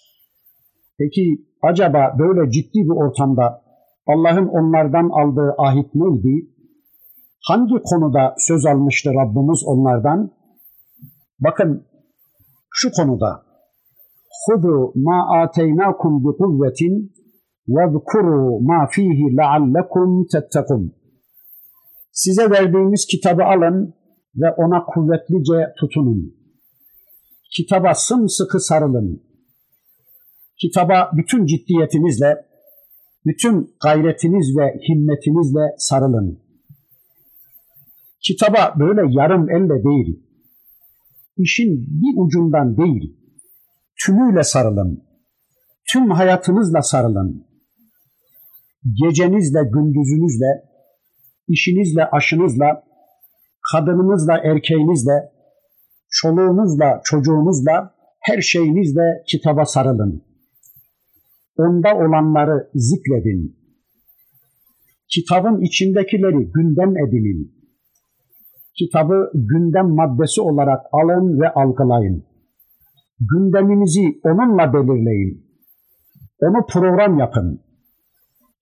Peki 0.99 1.45
acaba 1.61 2.15
böyle 2.19 2.51
ciddi 2.51 2.79
bir 2.79 3.05
ortamda 3.05 3.61
Allah'ın 4.07 4.47
onlardan 4.47 5.09
aldığı 5.09 5.55
ahit 5.57 5.95
neydi? 5.95 6.49
Hangi 7.47 7.75
konuda 7.83 8.35
söz 8.37 8.65
almıştı 8.65 9.09
Rabbimiz 9.09 9.63
onlardan? 9.65 10.31
Bakın 11.39 11.85
şu 12.71 12.91
konuda 12.91 13.49
Hudu 14.45 14.91
ma 14.95 15.41
ateynakum 15.41 16.23
bi 16.23 16.37
kuvvetin 16.37 17.11
ve 17.69 17.85
ma 18.61 18.87
fihi 18.91 19.37
leallekum 19.37 20.27
tettekun. 20.31 20.98
Size 22.23 22.49
verdiğimiz 22.49 23.05
kitabı 23.05 23.43
alın 23.43 23.93
ve 24.35 24.51
ona 24.51 24.85
kuvvetlice 24.85 25.73
tutunun. 25.79 26.35
Kitaba 27.55 27.93
sımsıkı 27.95 28.59
sarılın. 28.59 29.23
Kitaba 30.61 31.11
bütün 31.13 31.45
ciddiyetinizle, 31.45 32.45
bütün 33.25 33.75
gayretiniz 33.83 34.57
ve 34.57 34.79
himmetinizle 34.89 35.75
sarılın. 35.77 36.39
Kitaba 38.21 38.73
böyle 38.79 39.01
yarım 39.09 39.49
elle 39.49 39.83
değil, 39.83 40.23
işin 41.37 41.85
bir 41.87 42.25
ucundan 42.25 42.77
değil, 42.77 43.17
tümüyle 44.05 44.43
sarılın. 44.43 45.03
Tüm 45.91 46.11
hayatınızla 46.11 46.81
sarılın. 46.81 47.45
Gecenizle, 49.03 49.59
gündüzünüzle, 49.63 50.68
işinizle, 51.49 52.05
aşınızla, 52.05 52.83
kadınınızla, 53.71 54.37
erkeğinizle, 54.37 55.29
çoluğunuzla, 56.09 57.01
çocuğunuzla, 57.03 57.93
her 58.19 58.41
şeyinizle 58.41 59.23
kitaba 59.27 59.65
sarılın. 59.65 60.23
Onda 61.57 61.95
olanları 61.95 62.69
zikredin. 62.75 63.55
Kitabın 65.09 65.61
içindekileri 65.61 66.51
gündem 66.51 66.97
edinin. 66.97 67.51
Kitabı 68.77 69.31
gündem 69.33 69.89
maddesi 69.89 70.41
olarak 70.41 70.81
alın 70.91 71.41
ve 71.41 71.49
algılayın. 71.49 72.23
Gündeminizi 73.19 74.19
onunla 74.23 74.73
belirleyin. 74.73 75.45
Onu 76.41 76.65
program 76.69 77.19
yapın. 77.19 77.61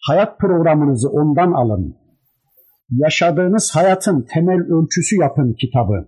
Hayat 0.08 0.39
programınızı 0.39 1.10
ondan 1.10 1.52
alın. 1.52 1.95
Yaşadığınız 2.91 3.71
hayatın 3.76 4.28
temel 4.34 4.60
ölçüsü 4.60 5.15
yapın 5.15 5.54
kitabı. 5.54 6.08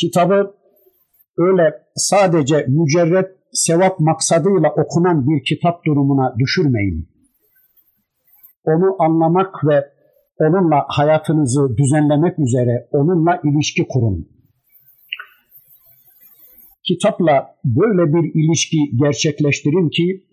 Kitabı 0.00 0.54
öyle 1.38 1.82
sadece 1.96 2.66
mücerret 2.68 3.30
sevap 3.52 4.00
maksadıyla 4.00 4.70
okunan 4.76 5.28
bir 5.28 5.44
kitap 5.44 5.84
durumuna 5.84 6.34
düşürmeyin. 6.38 7.08
Onu 8.64 8.96
anlamak 9.02 9.54
ve 9.64 9.84
onunla 10.38 10.84
hayatınızı 10.88 11.76
düzenlemek 11.76 12.38
üzere 12.38 12.88
onunla 12.92 13.40
ilişki 13.44 13.88
kurun. 13.88 14.28
Kitapla 16.84 17.54
böyle 17.64 18.14
bir 18.14 18.34
ilişki 18.34 18.78
gerçekleştirin 19.02 19.88
ki 19.90 20.24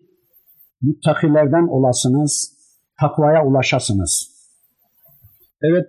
müttakilerden 0.81 1.67
olasınız, 1.67 2.53
takvaya 2.99 3.45
ulaşasınız. 3.45 4.36
Evet, 5.61 5.87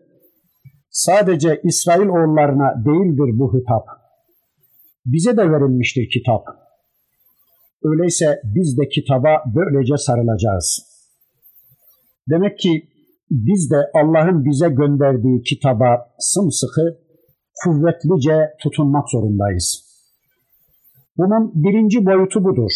sadece 0.90 1.61
İsrail 1.64 2.09
oğullarına 2.09 2.85
değildir 2.85 3.38
bu 3.38 3.54
hitap. 3.54 3.85
Bize 5.07 5.37
de 5.37 5.52
verilmiştir 5.52 6.09
kitap. 6.11 6.42
Öyleyse 7.85 8.40
biz 8.44 8.78
de 8.78 8.88
kitaba 8.88 9.28
böylece 9.54 9.96
sarılacağız. 9.96 10.88
Demek 12.31 12.59
ki 12.59 12.88
biz 13.31 13.70
de 13.70 13.76
Allah'ın 13.94 14.44
bize 14.44 14.68
gönderdiği 14.68 15.42
kitaba 15.42 16.14
sımsıkı, 16.18 16.98
kuvvetlice 17.64 18.50
tutunmak 18.62 19.11
zorundayız. 19.11 19.88
Bunun 21.16 21.52
birinci 21.54 22.07
boyutu 22.07 22.44
budur. 22.44 22.72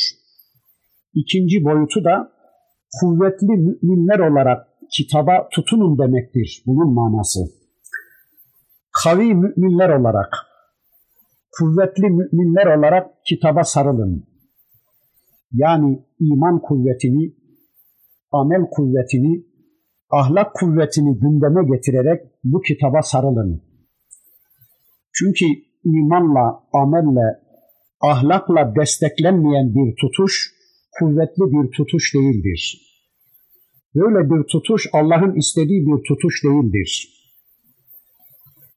İkinci 1.14 1.64
boyutu 1.64 2.04
da 2.04 2.32
kuvvetli 3.00 3.46
müminler 3.46 4.18
olarak 4.18 4.71
kitaba 4.92 5.48
tutunun 5.52 5.98
demektir 5.98 6.62
bunun 6.66 6.94
manası. 6.94 7.40
Kavi 9.04 9.34
müminler 9.34 9.88
olarak, 9.88 10.32
kuvvetli 11.58 12.10
müminler 12.10 12.78
olarak 12.78 13.10
kitaba 13.24 13.64
sarılın. 13.64 14.24
Yani 15.52 16.02
iman 16.20 16.60
kuvvetini, 16.62 17.32
amel 18.32 18.62
kuvvetini, 18.70 19.44
ahlak 20.10 20.54
kuvvetini 20.54 21.18
gündeme 21.18 21.76
getirerek 21.76 22.20
bu 22.44 22.60
kitaba 22.60 23.02
sarılın. 23.02 23.62
Çünkü 25.12 25.46
imanla, 25.84 26.62
amelle, 26.72 27.40
ahlakla 28.00 28.74
desteklenmeyen 28.80 29.74
bir 29.74 29.94
tutuş, 30.00 30.54
kuvvetli 30.98 31.42
bir 31.52 31.70
tutuş 31.76 32.14
değildir. 32.14 32.91
Böyle 33.94 34.30
bir 34.30 34.46
tutuş 34.52 34.86
Allah'ın 34.92 35.34
istediği 35.34 35.86
bir 35.86 36.08
tutuş 36.08 36.44
değildir. 36.44 37.08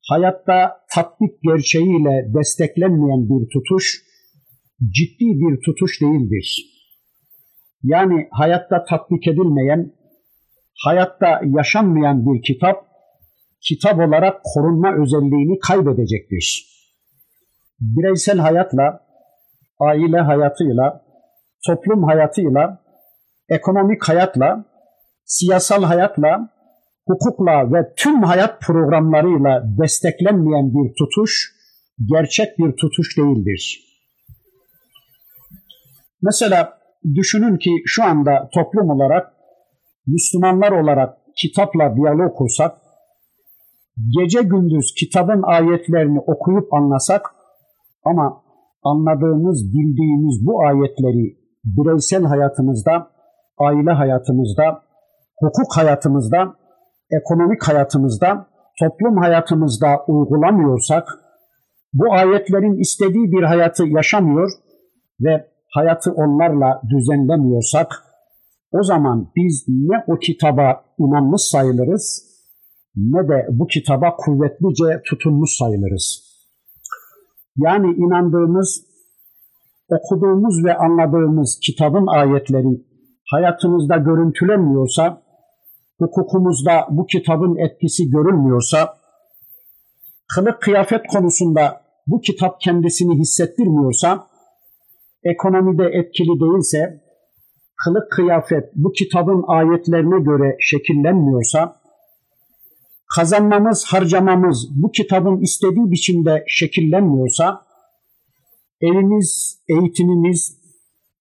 Hayatta 0.09 0.77
tatbik 0.95 1.41
gerçeğiyle 1.43 2.33
desteklenmeyen 2.33 3.29
bir 3.29 3.49
tutuş, 3.53 4.03
ciddi 4.91 5.25
bir 5.25 5.61
tutuş 5.65 6.01
değildir. 6.01 6.75
Yani 7.83 8.27
hayatta 8.31 8.83
tatbik 8.83 9.27
edilmeyen, 9.27 9.93
hayatta 10.85 11.41
yaşanmayan 11.45 12.25
bir 12.25 12.41
kitap, 12.41 12.85
kitap 13.61 13.99
olarak 13.99 14.41
korunma 14.43 15.03
özelliğini 15.03 15.59
kaybedecektir. 15.59 16.75
Bireysel 17.79 18.37
hayatla, 18.37 18.99
aile 19.79 20.19
hayatıyla, 20.19 21.01
toplum 21.67 22.03
hayatıyla, 22.03 22.83
ekonomik 23.49 24.03
hayatla, 24.03 24.65
siyasal 25.25 25.83
hayatla, 25.83 26.49
hukukla 27.07 27.73
ve 27.73 27.93
tüm 27.97 28.23
hayat 28.23 28.61
programlarıyla 28.61 29.63
desteklenmeyen 29.81 30.73
bir 30.73 30.93
tutuş, 30.97 31.55
gerçek 32.13 32.59
bir 32.59 32.71
tutuş 32.71 33.17
değildir. 33.17 33.81
Mesela 36.21 36.77
düşünün 37.15 37.57
ki 37.57 37.71
şu 37.85 38.03
anda 38.03 38.49
toplum 38.53 38.89
olarak, 38.89 39.33
Müslümanlar 40.07 40.71
olarak 40.71 41.17
kitapla 41.37 41.95
diyalog 41.95 42.37
kursak, 42.37 42.77
gece 44.17 44.41
gündüz 44.41 44.93
kitabın 44.99 45.41
ayetlerini 45.43 46.19
okuyup 46.19 46.73
anlasak 46.73 47.21
ama 48.03 48.41
anladığımız, 48.83 49.73
bildiğimiz 49.73 50.45
bu 50.45 50.61
ayetleri 50.65 51.37
bireysel 51.65 52.23
hayatımızda, 52.23 53.11
aile 53.57 53.91
hayatımızda, 53.91 54.84
hukuk 55.39 55.77
hayatımızda, 55.77 56.55
ekonomik 57.11 57.63
hayatımızda, 57.63 58.47
toplum 58.79 59.17
hayatımızda 59.17 59.87
uygulamıyorsak, 60.07 61.07
bu 61.93 62.13
ayetlerin 62.13 62.79
istediği 62.79 63.31
bir 63.31 63.43
hayatı 63.43 63.83
yaşamıyor 63.87 64.51
ve 65.21 65.45
hayatı 65.73 66.11
onlarla 66.11 66.81
düzenlemiyorsak, 66.89 67.87
o 68.71 68.83
zaman 68.83 69.31
biz 69.35 69.65
ne 69.67 70.03
o 70.07 70.15
kitaba 70.15 70.83
inanmış 70.99 71.41
sayılırız, 71.41 72.35
ne 72.95 73.27
de 73.27 73.47
bu 73.51 73.67
kitaba 73.67 74.15
kuvvetlice 74.15 75.01
tutunmuş 75.09 75.57
sayılırız. 75.57 76.35
Yani 77.57 77.87
inandığımız, 77.95 78.85
okuduğumuz 79.89 80.65
ve 80.65 80.77
anladığımız 80.77 81.59
kitabın 81.61 82.07
ayetleri 82.07 82.85
hayatımızda 83.31 83.97
görüntülenmiyorsa, 83.97 85.21
hukukumuzda 85.99 86.87
bu 86.89 87.05
kitabın 87.05 87.55
etkisi 87.57 88.09
görülmüyorsa, 88.09 88.97
kılık 90.35 90.61
kıyafet 90.61 91.07
konusunda 91.07 91.81
bu 92.07 92.21
kitap 92.21 92.61
kendisini 92.61 93.19
hissettirmiyorsa, 93.19 94.27
ekonomide 95.23 95.83
etkili 95.83 96.39
değilse, 96.39 97.01
kılık 97.83 98.11
kıyafet 98.11 98.63
bu 98.75 98.91
kitabın 98.91 99.43
ayetlerine 99.47 100.19
göre 100.23 100.57
şekillenmiyorsa, 100.59 101.81
kazanmamız, 103.15 103.85
harcamamız 103.85 104.67
bu 104.81 104.91
kitabın 104.91 105.41
istediği 105.41 105.91
biçimde 105.91 106.43
şekillenmiyorsa, 106.47 107.65
evimiz, 108.81 109.59
eğitimimiz, 109.69 110.57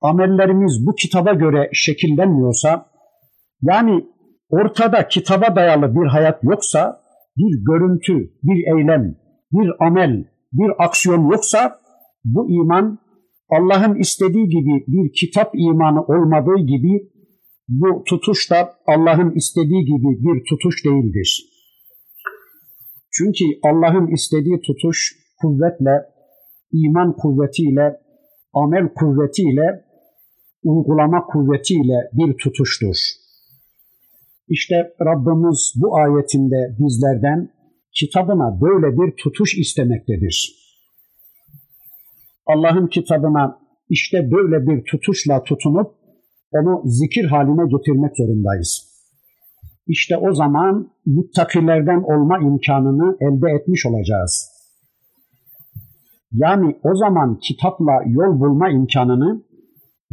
amellerimiz 0.01 0.87
bu 0.87 0.95
kitaba 0.95 1.33
göre 1.33 1.71
şekillenmiyorsa, 1.73 2.87
yani 3.63 4.05
ortada 4.49 5.09
kitaba 5.09 5.57
dayalı 5.57 5.95
bir 5.95 6.07
hayat 6.07 6.45
yoksa, 6.45 7.01
bir 7.37 7.65
görüntü, 7.65 8.31
bir 8.43 8.79
eylem, 8.79 9.15
bir 9.53 9.87
amel, 9.87 10.25
bir 10.53 10.85
aksiyon 10.85 11.31
yoksa, 11.31 11.81
bu 12.25 12.51
iman 12.51 12.99
Allah'ın 13.51 13.95
istediği 13.95 14.49
gibi 14.49 14.85
bir 14.89 15.13
kitap 15.13 15.51
imanı 15.55 16.03
olmadığı 16.03 16.67
gibi 16.67 17.11
bu 17.69 18.05
tutuş 18.05 18.51
da 18.51 18.75
Allah'ın 18.87 19.31
istediği 19.35 19.85
gibi 19.85 20.11
bir 20.25 20.45
tutuş 20.49 20.85
değildir. 20.85 21.45
Çünkü 23.13 23.45
Allah'ın 23.63 24.07
istediği 24.07 24.61
tutuş 24.61 25.17
kuvvetle, 25.41 26.07
iman 26.73 27.17
kuvvetiyle, 27.17 27.97
amel 28.55 28.89
kuvvetiyle, 28.95 29.85
uygulama 30.65 31.27
kuvvetiyle 31.27 31.99
bir 32.13 32.37
tutuştur. 32.37 32.97
İşte 34.49 34.75
Rabbimiz 35.01 35.73
bu 35.77 35.97
ayetinde 35.97 36.77
bizlerden 36.79 37.49
kitabına 37.93 38.61
böyle 38.61 38.97
bir 38.97 39.17
tutuş 39.17 39.59
istemektedir. 39.59 40.65
Allah'ın 42.47 42.87
kitabına 42.87 43.59
işte 43.89 44.31
böyle 44.31 44.67
bir 44.67 44.85
tutuşla 44.85 45.43
tutunup 45.43 45.91
onu 46.53 46.83
zikir 46.85 47.25
haline 47.25 47.63
getirmek 47.77 48.17
zorundayız. 48.17 48.95
İşte 49.87 50.17
o 50.17 50.35
zaman 50.35 50.91
müttakilerden 51.07 52.03
olma 52.03 52.39
imkanını 52.39 53.17
elde 53.21 53.51
etmiş 53.61 53.87
olacağız. 53.87 54.51
Yani 56.33 56.77
o 56.83 56.97
zaman 56.97 57.39
kitapla 57.39 57.93
yol 58.07 58.41
bulma 58.41 58.71
imkanını 58.71 59.43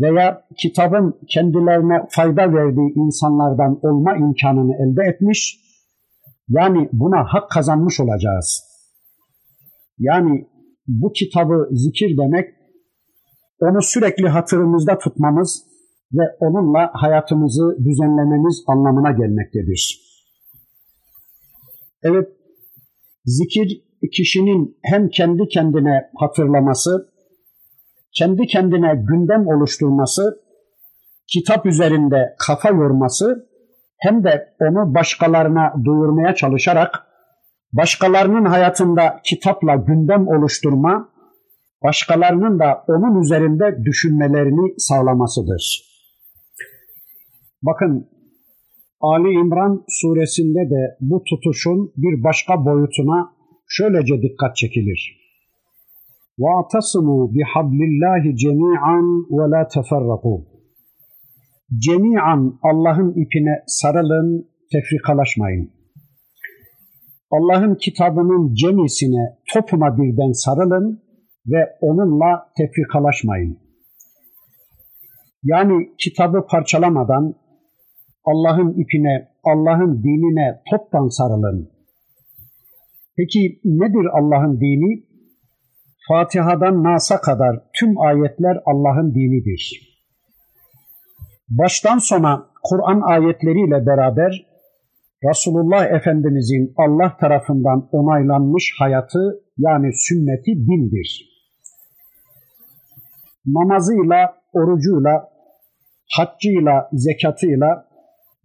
veya 0.02 0.42
kitabın 0.58 1.20
kendilerine 1.30 2.08
fayda 2.10 2.54
verdiği 2.54 2.94
insanlardan 2.96 3.80
olma 3.82 4.16
imkanını 4.16 4.76
elde 4.76 5.14
etmiş, 5.14 5.60
yani 6.50 6.90
buna 6.94 7.24
hak 7.34 7.52
kazanmış 7.52 8.00
olacağız. 8.00 8.64
Yani 10.00 10.48
bu 10.88 11.12
kitabı 11.12 11.70
zikir 11.72 12.18
demek, 12.18 12.50
onu 13.60 13.82
sürekli 13.82 14.28
hatırımızda 14.30 14.98
tutmamız 14.98 15.64
ve 16.14 16.24
onunla 16.40 16.90
hayatımızı 16.94 17.78
düzenlememiz 17.80 18.64
anlamına 18.68 19.12
gelmektedir. 19.12 20.02
Evet, 22.04 22.30
zikir 23.26 23.82
kişinin 24.14 24.78
hem 24.84 25.10
kendi 25.10 25.48
kendine 25.48 26.10
hatırlaması, 26.20 27.11
kendi 28.18 28.46
kendine 28.48 29.04
gündem 29.10 29.48
oluşturması, 29.48 30.40
kitap 31.28 31.66
üzerinde 31.66 32.36
kafa 32.48 32.70
yorması 32.70 33.48
hem 33.98 34.24
de 34.24 34.54
onu 34.60 34.96
başkalarına 34.96 35.74
duyurmaya 35.86 36.36
çalışarak 36.36 37.08
başkalarının 37.74 38.46
hayatında 38.46 39.20
kitapla 39.24 39.76
gündem 39.76 40.28
oluşturma, 40.28 41.10
başkalarının 41.84 42.60
da 42.60 42.84
onun 42.88 43.22
üzerinde 43.22 43.86
düşünmelerini 43.86 44.74
sağlamasıdır. 44.78 45.92
Bakın 47.64 48.10
Ali 49.02 49.34
İmran 49.34 49.84
suresinde 49.90 50.70
de 50.70 50.98
bu 51.02 51.24
tutuşun 51.24 51.92
bir 51.98 52.24
başka 52.24 52.66
boyutuna 52.66 53.32
şöylece 53.68 54.22
dikkat 54.22 54.56
çekilir. 54.56 55.21
وَاَعْتَصِمُوا 56.43 57.23
بِحَبْلِ 57.35 57.81
اللّٰهِ 57.91 58.23
جَمِيعًا 58.43 58.99
وَلَا 59.37 59.63
تَفَرَّقُوا 59.75 60.41
Cemiyan 61.79 62.59
Allah'ın 62.63 63.11
ipine 63.11 63.55
sarılın, 63.67 64.49
tefrikalaşmayın. 64.73 65.71
Allah'ın 67.31 67.75
kitabının 67.75 68.55
cemisine 68.55 69.37
topuna 69.53 69.99
birden 69.99 70.33
sarılın 70.33 71.01
ve 71.47 71.77
onunla 71.81 72.53
tefrikalaşmayın. 72.57 73.59
Yani 75.43 75.89
kitabı 75.99 76.47
parçalamadan 76.51 77.35
Allah'ın 78.25 78.71
ipine, 78.73 79.29
Allah'ın 79.45 80.03
dinine 80.03 80.61
toptan 80.71 81.09
sarılın. 81.09 81.71
Peki 83.17 83.61
nedir 83.65 84.07
Allah'ın 84.19 84.61
dini? 84.61 85.10
Fatiha'dan 86.08 86.84
Nas'a 86.84 87.22
kadar 87.22 87.56
tüm 87.80 88.00
ayetler 88.00 88.58
Allah'ın 88.66 89.14
dinidir. 89.16 89.92
Baştan 91.50 91.98
sona 91.98 92.46
Kur'an 92.64 93.02
ayetleriyle 93.02 93.86
beraber 93.86 94.46
Resulullah 95.30 95.86
Efendimizin 95.86 96.74
Allah 96.78 97.18
tarafından 97.20 97.90
onaylanmış 97.92 98.76
hayatı 98.80 99.42
yani 99.58 99.90
sünneti 99.94 100.52
dindir. 100.68 101.32
Namazıyla, 103.46 104.34
orucuyla, 104.54 105.30
haccıyla, 106.18 106.90
zekatıyla, 106.94 107.86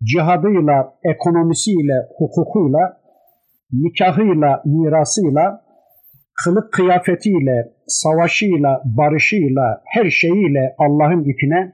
cihadıyla, 0.02 0.94
ekonomisiyle, 1.04 2.08
hukukuyla, 2.18 2.96
nikahıyla, 3.72 4.62
mirasıyla, 4.64 5.65
kılık 6.44 6.72
kıyafetiyle, 6.72 7.72
savaşıyla, 7.86 8.82
barışıyla, 8.84 9.82
her 9.84 10.10
şeyiyle 10.10 10.74
Allah'ın 10.78 11.24
ipine, 11.24 11.72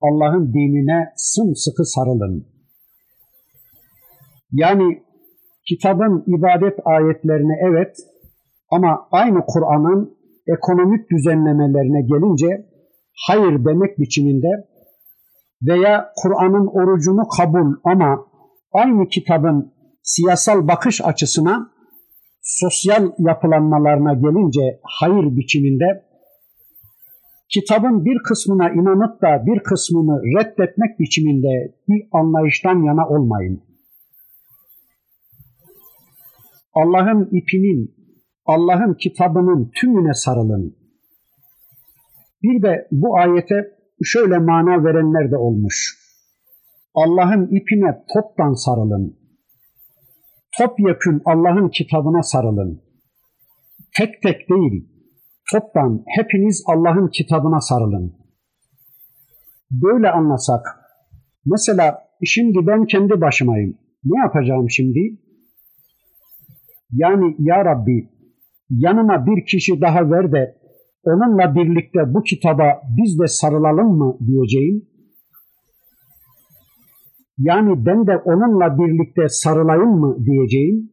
Allah'ın 0.00 0.52
dinine 0.52 1.12
sımsıkı 1.16 1.84
sarılın. 1.84 2.46
Yani 4.52 5.02
kitabın 5.68 6.24
ibadet 6.26 6.78
ayetlerine 6.84 7.52
evet 7.68 7.96
ama 8.70 9.08
aynı 9.10 9.40
Kur'an'ın 9.46 10.16
ekonomik 10.46 11.10
düzenlemelerine 11.10 12.02
gelince 12.02 12.66
hayır 13.26 13.64
demek 13.64 13.98
biçiminde 13.98 14.48
veya 15.62 16.12
Kur'an'ın 16.16 16.66
orucunu 16.66 17.28
kabul 17.28 17.74
ama 17.84 18.26
aynı 18.72 19.08
kitabın 19.08 19.72
siyasal 20.02 20.68
bakış 20.68 21.00
açısına 21.04 21.71
sosyal 22.42 23.12
yapılanmalarına 23.18 24.14
gelince 24.14 24.80
hayır 24.82 25.36
biçiminde 25.36 26.04
kitabın 27.48 28.04
bir 28.04 28.18
kısmına 28.28 28.70
inanıp 28.70 29.22
da 29.22 29.46
bir 29.46 29.62
kısmını 29.62 30.22
reddetmek 30.22 31.00
biçiminde 31.00 31.74
bir 31.88 32.08
anlayıştan 32.12 32.82
yana 32.82 33.08
olmayın. 33.08 33.62
Allah'ın 36.74 37.28
ipinin, 37.32 37.94
Allah'ın 38.46 38.94
kitabının 38.94 39.70
tümüne 39.80 40.14
sarılın. 40.14 40.76
Bir 42.42 42.62
de 42.62 42.88
bu 42.92 43.18
ayete 43.18 43.70
şöyle 44.04 44.38
mana 44.38 44.84
verenler 44.84 45.30
de 45.30 45.36
olmuş. 45.36 45.98
Allah'ın 46.94 47.46
ipine 47.46 48.04
toptan 48.14 48.52
sarılın. 48.52 49.21
Topyekün 50.58 51.22
Allah'ın 51.24 51.68
kitabına 51.68 52.22
sarılın. 52.22 52.82
Tek 53.98 54.22
tek 54.22 54.50
değil, 54.50 54.88
toptan 55.52 56.04
hepiniz 56.06 56.64
Allah'ın 56.66 57.08
kitabına 57.08 57.60
sarılın. 57.60 58.14
Böyle 59.70 60.10
anlasak, 60.10 60.60
mesela 61.46 61.98
şimdi 62.24 62.58
ben 62.66 62.84
kendi 62.84 63.20
başımayım. 63.20 63.78
Ne 64.04 64.18
yapacağım 64.18 64.70
şimdi? 64.70 65.00
Yani 66.92 67.36
ya 67.38 67.64
Rabbi 67.64 68.08
yanıma 68.70 69.26
bir 69.26 69.46
kişi 69.46 69.80
daha 69.80 70.10
ver 70.10 70.32
de 70.32 70.54
onunla 71.04 71.54
birlikte 71.54 72.14
bu 72.14 72.22
kitaba 72.22 72.82
biz 72.96 73.18
de 73.18 73.26
sarılalım 73.26 73.98
mı 73.98 74.18
diyeceğim. 74.26 74.91
Yani 77.38 77.86
ben 77.86 78.06
de 78.06 78.16
onunla 78.24 78.78
birlikte 78.78 79.28
sarılayım 79.28 80.00
mı 80.00 80.16
diyeceğim. 80.24 80.90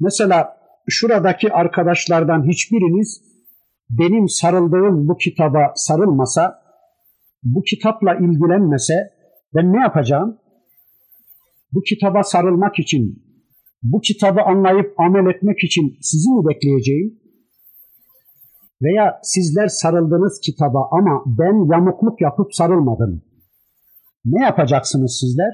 Mesela 0.00 0.56
şuradaki 0.88 1.52
arkadaşlardan 1.52 2.48
hiçbiriniz 2.48 3.22
benim 3.90 4.28
sarıldığım 4.28 5.08
bu 5.08 5.16
kitaba 5.16 5.72
sarılmasa, 5.74 6.62
bu 7.42 7.62
kitapla 7.62 8.14
ilgilenmese 8.14 8.94
ben 9.54 9.72
ne 9.72 9.80
yapacağım? 9.80 10.38
Bu 11.72 11.80
kitaba 11.82 12.22
sarılmak 12.22 12.78
için, 12.78 13.22
bu 13.82 14.00
kitabı 14.00 14.42
anlayıp 14.42 15.00
amel 15.00 15.34
etmek 15.34 15.64
için 15.64 15.98
sizi 16.00 16.30
mi 16.30 16.46
bekleyeceğim? 16.48 17.18
Veya 18.82 19.20
sizler 19.22 19.68
sarıldınız 19.68 20.40
kitaba 20.40 20.88
ama 20.90 21.22
ben 21.26 21.72
yamukluk 21.72 22.20
yapıp 22.20 22.54
sarılmadım. 22.54 23.22
Ne 24.32 24.42
yapacaksınız 24.44 25.18
sizler? 25.20 25.52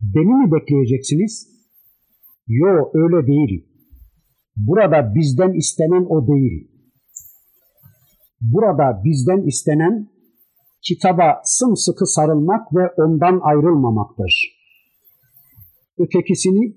Beni 0.00 0.34
mi 0.34 0.52
bekleyeceksiniz? 0.52 1.48
Yo 2.48 2.90
öyle 2.94 3.26
değil. 3.26 3.66
Burada 4.56 5.14
bizden 5.14 5.52
istenen 5.52 6.06
o 6.08 6.26
değil. 6.26 6.70
Burada 8.40 9.02
bizden 9.04 9.46
istenen 9.46 10.08
kitaba 10.82 11.40
sımsıkı 11.44 12.06
sarılmak 12.06 12.74
ve 12.74 12.90
ondan 12.96 13.40
ayrılmamaktır. 13.42 14.56
Ötekisini 15.98 16.74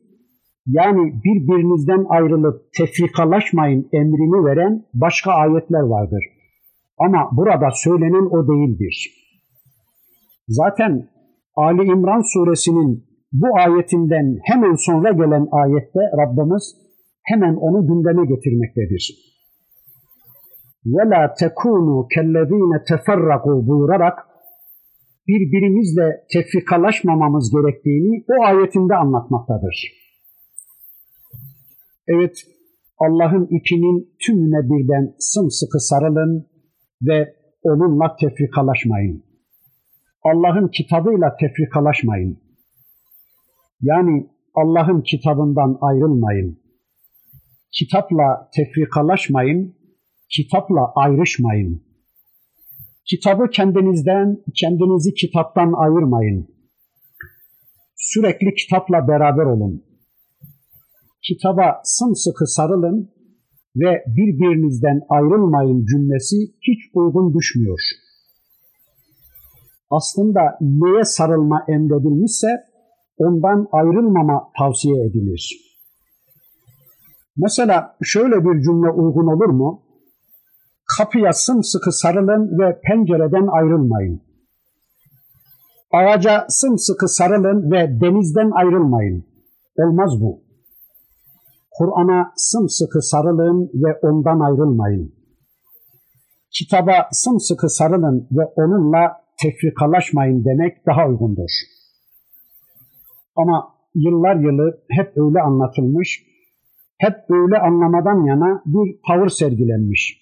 yani 0.68 1.14
birbirinizden 1.24 2.06
ayrılıp 2.10 2.74
tefrikalaşmayın 2.74 3.90
emrini 3.94 4.46
veren 4.46 4.86
başka 4.94 5.32
ayetler 5.32 5.82
vardır. 5.82 6.24
Ama 6.98 7.30
burada 7.32 7.70
söylenen 7.74 8.26
o 8.26 8.48
değildir. 8.48 9.20
Zaten 10.49 11.09
Ali 11.57 11.83
İmran 11.83 12.23
suresinin 12.33 13.05
bu 13.33 13.47
ayetinden 13.59 14.39
hemen 14.43 14.75
sonra 14.75 15.11
gelen 15.13 15.47
ayette 15.53 16.01
Rabbimiz 16.21 16.77
hemen 17.23 17.55
onu 17.55 17.87
gündeme 17.87 18.27
getirmektedir. 18.27 19.35
وَلَا 20.95 21.23
تَكُونُوا 21.41 22.01
كَالَّذ۪ينَ 22.15 22.73
تَفَرَّقُوا 22.91 23.67
buyurarak 23.67 24.19
birbirimizle 25.29 26.07
tefrikalaşmamamız 26.33 27.53
gerektiğini 27.55 28.25
o 28.29 28.45
ayetinde 28.45 28.95
anlatmaktadır. 28.95 29.77
Evet, 32.09 32.37
Allah'ın 32.99 33.45
ipinin 33.45 34.09
tümüne 34.27 34.61
birden 34.71 35.15
sımsıkı 35.19 35.81
sarılın 35.81 36.47
ve 37.03 37.35
onunla 37.63 38.17
tefrikalaşmayın. 38.21 39.28
Allah'ın 40.24 40.68
kitabıyla 40.68 41.36
tefrikalaşmayın. 41.40 42.40
Yani 43.82 44.28
Allah'ın 44.56 45.02
kitabından 45.02 45.78
ayrılmayın. 45.82 46.60
Kitapla 47.72 48.50
tefrikalaşmayın, 48.56 49.76
kitapla 50.30 50.92
ayrışmayın. 50.96 51.84
Kitabı 53.06 53.50
kendinizden, 53.50 54.38
kendinizi 54.56 55.14
kitaptan 55.14 55.74
ayırmayın. 55.74 56.48
Sürekli 57.96 58.54
kitapla 58.54 59.08
beraber 59.08 59.46
olun. 59.46 59.84
Kitaba 61.24 61.82
sımsıkı 61.84 62.48
sarılın 62.48 63.12
ve 63.76 64.04
birbirinizden 64.08 65.02
ayrılmayın 65.10 65.86
cümlesi 65.86 66.36
hiç 66.62 66.80
uygun 66.94 67.34
düşmüyor. 67.34 67.80
Aslında 69.92 70.42
neye 70.62 71.04
sarılma 71.04 71.66
emredilmişse 71.68 72.48
ondan 73.18 73.68
ayrılmama 73.72 74.52
tavsiye 74.60 75.06
edilir. 75.06 75.70
Mesela 77.38 77.96
şöyle 78.04 78.36
bir 78.36 78.62
cümle 78.62 78.90
uygun 78.90 79.28
olur 79.36 79.50
mu? 79.50 79.82
Kapıya 80.98 81.34
sımsıkı 81.34 81.92
sarılın 81.92 82.60
ve 82.60 82.80
pencereden 82.84 83.48
ayrılmayın. 83.48 84.22
Ağaca 85.94 86.46
sımsıkı 86.50 87.08
sarılın 87.08 87.72
ve 87.72 88.02
denizden 88.02 88.52
ayrılmayın. 88.52 89.26
Olmaz 89.78 90.22
bu. 90.22 90.42
Kur'an'a 91.72 92.32
sımsıkı 92.36 93.02
sarılın 93.02 93.70
ve 93.74 94.00
ondan 94.02 94.40
ayrılmayın. 94.40 95.14
Kitaba 96.54 96.94
sımsıkı 97.12 97.70
sarılın 97.70 98.28
ve 98.32 98.46
onunla 98.56 99.29
tefrikalaşmayın 99.42 100.46
demek 100.46 100.86
daha 100.86 101.08
uygundur. 101.08 101.52
Ama 103.36 103.74
yıllar 103.96 104.36
yılı 104.36 104.82
hep 104.90 105.08
öyle 105.18 105.42
anlatılmış, 105.42 106.24
hep 106.98 107.16
öyle 107.30 107.58
anlamadan 107.58 108.26
yana 108.26 108.62
bir 108.66 109.00
tavır 109.08 109.30
sergilenmiş. 109.30 110.20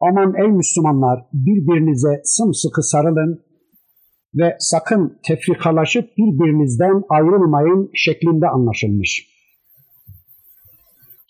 Aman 0.00 0.34
ey 0.42 0.48
Müslümanlar 0.48 1.26
birbirinize 1.32 2.20
sımsıkı 2.24 2.82
sarılın 2.82 3.40
ve 4.34 4.56
sakın 4.58 5.18
tefrikalaşıp 5.26 6.04
birbirinizden 6.18 7.02
ayrılmayın 7.08 7.90
şeklinde 7.94 8.48
anlaşılmış. 8.48 9.36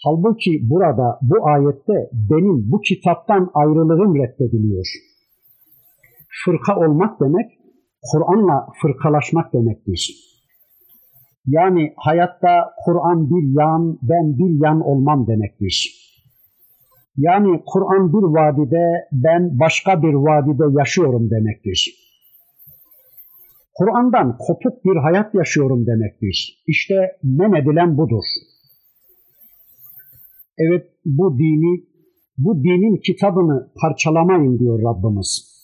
Halbuki 0.04 0.60
burada 0.62 1.18
bu 1.22 1.48
ayette 1.48 2.10
benim 2.30 2.70
bu 2.72 2.80
kitaptan 2.80 3.50
ayrılığım 3.54 4.14
reddediliyor. 4.14 4.86
Fırka 6.44 6.76
olmak 6.76 7.20
demek 7.20 7.50
Kur'an'la 8.12 8.66
fırkalaşmak 8.82 9.52
demektir. 9.52 10.26
Yani 11.46 11.92
hayatta 11.96 12.74
Kur'an 12.84 13.30
bir 13.30 13.60
yan, 13.60 13.98
ben 14.02 14.38
bir 14.38 14.64
yan 14.64 14.80
olmam 14.80 15.26
demektir. 15.26 16.06
Yani 17.16 17.62
Kur'an 17.66 18.12
bir 18.12 18.26
vadide, 18.38 19.08
ben 19.12 19.58
başka 19.60 20.02
bir 20.02 20.14
vadide 20.14 20.78
yaşıyorum 20.78 21.30
demektir. 21.30 22.06
Kur'an'dan 23.74 24.36
kopuk 24.38 24.84
bir 24.84 24.96
hayat 24.96 25.34
yaşıyorum 25.34 25.86
demektir. 25.86 26.62
İşte 26.66 27.16
men 27.22 27.52
edilen 27.52 27.98
budur. 27.98 28.24
Evet 30.58 30.86
bu 31.04 31.38
dini, 31.38 31.84
bu 32.38 32.64
dinin 32.64 32.96
kitabını 32.96 33.68
parçalamayın 33.80 34.58
diyor 34.58 34.82
Rabbimiz. 34.82 35.55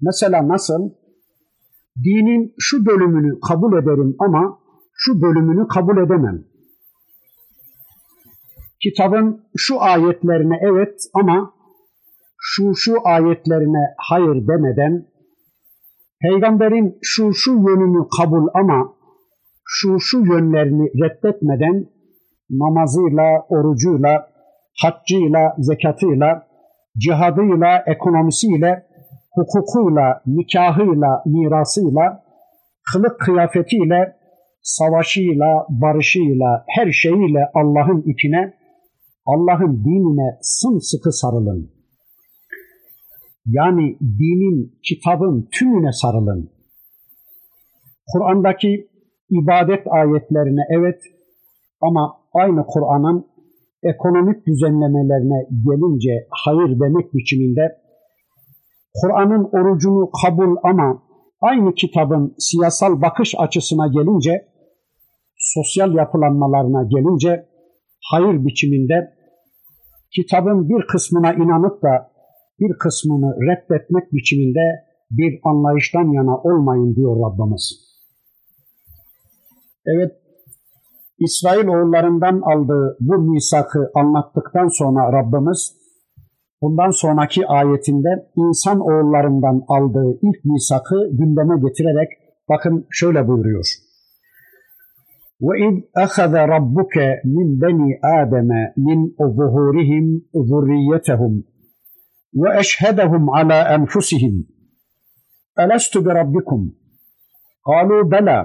Mesela 0.00 0.48
nasıl? 0.48 0.90
Dinin 2.04 2.54
şu 2.58 2.86
bölümünü 2.86 3.40
kabul 3.40 3.82
ederim 3.82 4.16
ama 4.18 4.58
şu 4.94 5.22
bölümünü 5.22 5.68
kabul 5.68 6.06
edemem. 6.06 6.44
Kitabın 8.82 9.40
şu 9.56 9.82
ayetlerine 9.82 10.58
evet 10.62 11.00
ama 11.14 11.52
şu 12.38 12.74
şu 12.74 12.94
ayetlerine 13.04 13.94
hayır 13.96 14.48
demeden, 14.48 15.04
peygamberin 16.22 16.98
şu 17.02 17.34
şu 17.34 17.50
yönünü 17.52 18.08
kabul 18.18 18.48
ama 18.54 18.92
şu 19.64 20.00
şu 20.00 20.18
yönlerini 20.18 20.88
reddetmeden 21.02 21.86
namazıyla, 22.50 23.46
orucuyla, 23.48 24.30
haccıyla, 24.82 25.54
zekatıyla, 25.58 26.46
cihadıyla, 26.98 27.84
ekonomisiyle, 27.86 28.85
hukukuyla, 29.36 30.22
nikahıyla, 30.26 31.22
mirasıyla, 31.26 32.22
kılık 32.92 33.20
kıyafetiyle, 33.20 34.16
savaşıyla, 34.62 35.66
barışıyla, 35.68 36.64
her 36.68 36.92
şeyiyle 36.92 37.42
Allah'ın 37.54 38.00
ipine, 38.00 38.54
Allah'ın 39.26 39.84
dinine 39.84 40.38
sımsıkı 40.40 41.12
sarılın. 41.12 41.70
Yani 43.46 43.96
dinin, 44.00 44.78
kitabın 44.82 45.48
tümüne 45.52 45.92
sarılın. 45.92 46.50
Kur'an'daki 48.12 48.86
ibadet 49.30 49.86
ayetlerine 49.90 50.60
evet 50.70 51.00
ama 51.80 52.16
aynı 52.34 52.66
Kur'an'ın 52.66 53.26
ekonomik 53.82 54.46
düzenlemelerine 54.46 55.46
gelince 55.66 56.26
hayır 56.30 56.80
demek 56.80 57.14
biçiminde 57.14 57.85
Kur'an'ın 59.00 59.44
orucunu 59.44 60.10
kabul 60.22 60.56
ama 60.62 61.02
aynı 61.40 61.74
kitabın 61.74 62.34
siyasal 62.38 63.02
bakış 63.02 63.34
açısına 63.38 63.86
gelince 63.86 64.46
sosyal 65.36 65.94
yapılanmalarına 65.94 66.82
gelince 66.82 67.46
hayır 68.10 68.44
biçiminde 68.44 69.12
kitabın 70.14 70.68
bir 70.68 70.86
kısmına 70.86 71.32
inanıp 71.32 71.82
da 71.82 72.10
bir 72.60 72.78
kısmını 72.78 73.36
reddetmek 73.48 74.12
biçiminde 74.12 74.86
bir 75.10 75.40
anlayıştan 75.44 76.12
yana 76.12 76.36
olmayın 76.36 76.96
diyor 76.96 77.16
Rabbimiz. 77.16 77.86
Evet, 79.86 80.12
İsrail 81.18 81.66
oğullarından 81.66 82.40
aldığı 82.40 82.96
bu 83.00 83.18
misakı 83.18 83.90
anlattıktan 83.94 84.68
sonra 84.68 85.12
Rabbimiz 85.12 85.76
bundan 86.61 86.89
sonraki 86.89 87.47
ayetinde 87.47 88.09
insan 88.35 88.79
oğullarından 88.79 89.63
aldığı 89.67 90.19
ilk 90.21 90.45
misakı 90.45 90.95
gündeme 91.11 91.55
getirerek 91.67 92.09
bakın 92.49 92.87
şöyle 92.89 93.27
buyuruyor. 93.27 93.65
وَاِذْ 95.45 95.75
أَخَذَ 96.05 96.33
رَبُّكَ 96.55 96.95
مِنْ 97.35 97.47
بَنِي 97.63 97.89
آدَمَ 98.19 98.49
مِنْ 98.87 98.99
ظُهُورِهِمْ 99.37 100.05
ذُرِّيَّتَهُمْ 100.49 101.33
وَأَشْهَدَهُمْ 102.41 103.23
عَلَى 103.37 103.59
أَنْفُسِهِمْ 103.75 104.35
أَلَسْتُ 105.63 105.93
بِرَبِّكُمْ 105.97 106.61
قَالُوا 107.69 108.03
بَلَى 108.13 108.39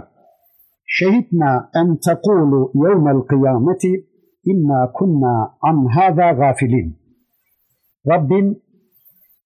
شهدنا 0.86 1.68
أن 1.76 1.98
تقولوا 1.98 2.68
يوم 2.74 3.08
القيامة 3.08 3.82
إنا 4.50 4.92
كنا 4.92 5.34
عن 5.64 5.76
هذا 5.98 6.26
غافلين 6.32 6.99
Rabbim 8.07 8.61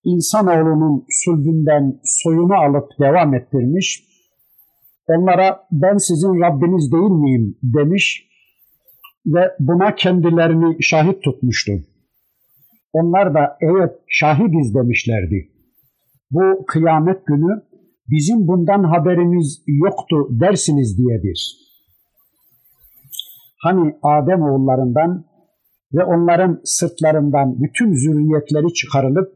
insanoğlunun 0.03 1.05
sulbünden 1.09 1.99
soyunu 2.03 2.53
alıp 2.53 2.89
devam 2.99 3.33
ettirmiş. 3.33 4.03
Onlara 5.07 5.67
ben 5.71 5.97
sizin 5.97 6.41
Rabbiniz 6.41 6.91
değil 6.91 7.11
miyim 7.11 7.57
demiş 7.63 8.25
ve 9.25 9.51
buna 9.59 9.95
kendilerini 9.95 10.83
şahit 10.83 11.23
tutmuştu. 11.23 11.71
Onlar 12.93 13.33
da 13.33 13.57
evet 13.61 13.91
şahidiz 14.07 14.75
demişlerdi. 14.75 15.49
Bu 16.31 16.65
kıyamet 16.65 17.25
günü 17.25 17.61
bizim 18.09 18.47
bundan 18.47 18.83
haberimiz 18.83 19.63
yoktu 19.67 20.27
dersiniz 20.29 20.97
diyedir. 20.97 21.57
Hani 23.63 23.95
Adem 24.03 24.41
oğullarından 24.41 25.25
ve 25.95 26.03
onların 26.03 26.61
sırtlarından 26.63 27.55
bütün 27.63 27.93
zürriyetleri 27.93 28.73
çıkarılıp 28.73 29.33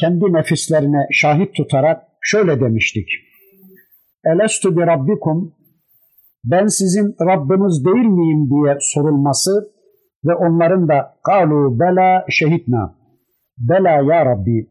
kendi 0.00 0.24
nefislerine 0.24 1.06
şahit 1.12 1.54
tutarak 1.54 2.02
şöyle 2.22 2.60
demiştik. 2.60 3.08
Elestu 4.24 4.76
bi 4.76 4.80
rabbikum 4.80 5.52
ben 6.44 6.66
sizin 6.66 7.14
Rabbiniz 7.20 7.84
değil 7.84 8.06
miyim 8.06 8.50
diye 8.50 8.76
sorulması 8.80 9.70
ve 10.24 10.34
onların 10.34 10.88
da 10.88 11.14
kalu 11.24 11.80
bela 11.80 12.24
şehitna 12.28 12.94
bela 13.58 14.14
ya 14.14 14.26
Rabbi 14.26 14.66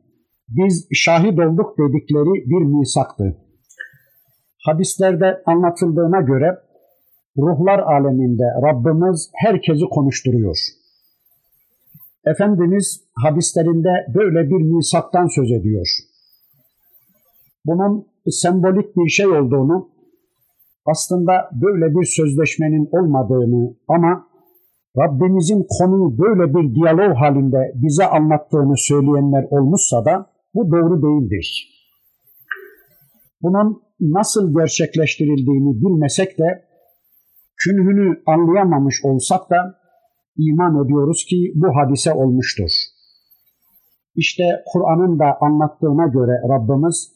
biz 0.49 0.87
şahit 0.93 1.39
olduk 1.39 1.77
dedikleri 1.77 2.49
bir 2.49 2.65
misaktı. 2.79 3.37
Hadislerde 4.65 5.41
anlatıldığına 5.45 6.21
göre 6.21 6.57
ruhlar 7.37 7.79
aleminde 7.79 8.43
Rabbimiz 8.67 9.31
herkesi 9.33 9.85
konuşturuyor. 9.91 10.57
Efendimiz 12.25 13.01
hadislerinde 13.23 13.89
böyle 14.15 14.49
bir 14.49 14.63
misaktan 14.63 15.27
söz 15.27 15.51
ediyor. 15.51 15.87
Bunun 17.65 18.05
sembolik 18.29 18.97
bir 18.97 19.09
şey 19.09 19.27
olduğunu, 19.27 19.89
aslında 20.85 21.49
böyle 21.61 21.99
bir 21.99 22.05
sözleşmenin 22.05 22.89
olmadığını 22.91 23.75
ama 23.87 24.27
Rabbimizin 24.97 25.67
konuyu 25.69 26.17
böyle 26.17 26.53
bir 26.53 26.75
diyalog 26.75 27.17
halinde 27.17 27.71
bize 27.75 28.05
anlattığını 28.05 28.77
söyleyenler 28.77 29.43
olmuşsa 29.49 30.05
da 30.05 30.25
bu 30.53 30.71
doğru 30.71 31.01
değildir. 31.01 31.71
Bunun 33.41 33.81
nasıl 33.99 34.57
gerçekleştirildiğini 34.57 35.81
bilmesek 35.81 36.37
de 36.37 36.63
künhünü 37.57 38.21
anlayamamış 38.25 39.05
olsak 39.05 39.49
da 39.49 39.75
iman 40.37 40.85
ediyoruz 40.85 41.25
ki 41.29 41.51
bu 41.55 41.67
hadise 41.75 42.13
olmuştur. 42.13 42.71
İşte 44.15 44.43
Kur'an'ın 44.73 45.19
da 45.19 45.37
anlattığına 45.41 46.07
göre 46.07 46.31
Rabbimiz 46.49 47.11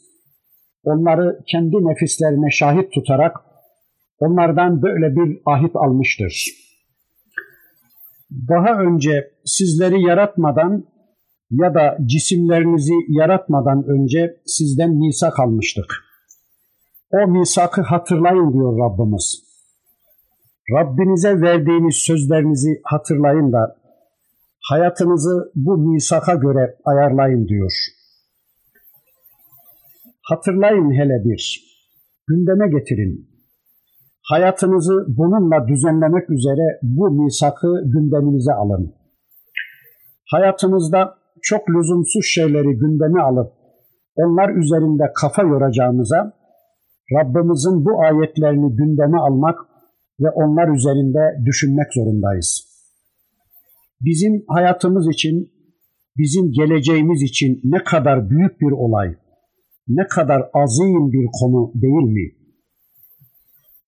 onları 0.83 1.39
kendi 1.47 1.75
nefislerine 1.75 2.51
şahit 2.51 2.91
tutarak 2.93 3.35
onlardan 4.19 4.81
böyle 4.81 5.15
bir 5.15 5.41
ahit 5.45 5.75
almıştır. 5.75 6.45
Daha 8.31 8.81
önce 8.81 9.31
sizleri 9.45 10.01
yaratmadan 10.01 10.83
ya 11.51 11.73
da 11.73 11.97
cisimlerinizi 12.05 12.93
yaratmadan 13.07 13.83
önce 13.87 14.41
sizden 14.45 14.89
misak 14.95 15.39
almıştık. 15.39 15.85
O 17.11 17.27
misakı 17.27 17.81
hatırlayın 17.81 18.53
diyor 18.53 18.77
Rabbimiz. 18.77 19.48
Rabbinize 20.75 21.41
verdiğiniz 21.41 21.95
sözlerinizi 21.95 22.81
hatırlayın 22.83 23.51
da 23.51 23.75
hayatınızı 24.69 25.51
bu 25.55 25.77
misaka 25.77 26.33
göre 26.33 26.75
ayarlayın 26.85 27.47
diyor. 27.47 27.71
Hatırlayın 30.21 30.91
hele 30.91 31.23
bir, 31.25 31.63
gündeme 32.27 32.67
getirin. 32.67 33.29
Hayatınızı 34.29 35.05
bununla 35.07 35.67
düzenlemek 35.67 36.29
üzere 36.29 36.79
bu 36.83 37.11
misakı 37.11 37.67
gündeminize 37.85 38.53
alın. 38.53 38.93
Hayatınızda 40.31 41.15
çok 41.41 41.69
lüzumsuz 41.69 42.25
şeyleri 42.25 42.77
gündeme 42.77 43.21
alıp 43.21 43.51
onlar 44.17 44.49
üzerinde 44.49 45.03
kafa 45.15 45.41
yoracağımıza 45.41 46.33
Rabbimizin 47.13 47.85
bu 47.85 48.01
ayetlerini 48.01 48.75
gündeme 48.75 49.17
almak 49.17 49.68
ve 50.19 50.29
onlar 50.29 50.75
üzerinde 50.75 51.45
düşünmek 51.45 51.93
zorundayız. 51.93 52.69
Bizim 54.01 54.43
hayatımız 54.47 55.07
için, 55.13 55.51
bizim 56.17 56.51
geleceğimiz 56.51 57.21
için 57.21 57.61
ne 57.63 57.83
kadar 57.83 58.29
büyük 58.29 58.61
bir 58.61 58.71
olay, 58.71 59.15
ne 59.87 60.07
kadar 60.07 60.41
azim 60.53 61.11
bir 61.11 61.27
konu 61.39 61.71
değil 61.75 62.13
mi? 62.13 62.39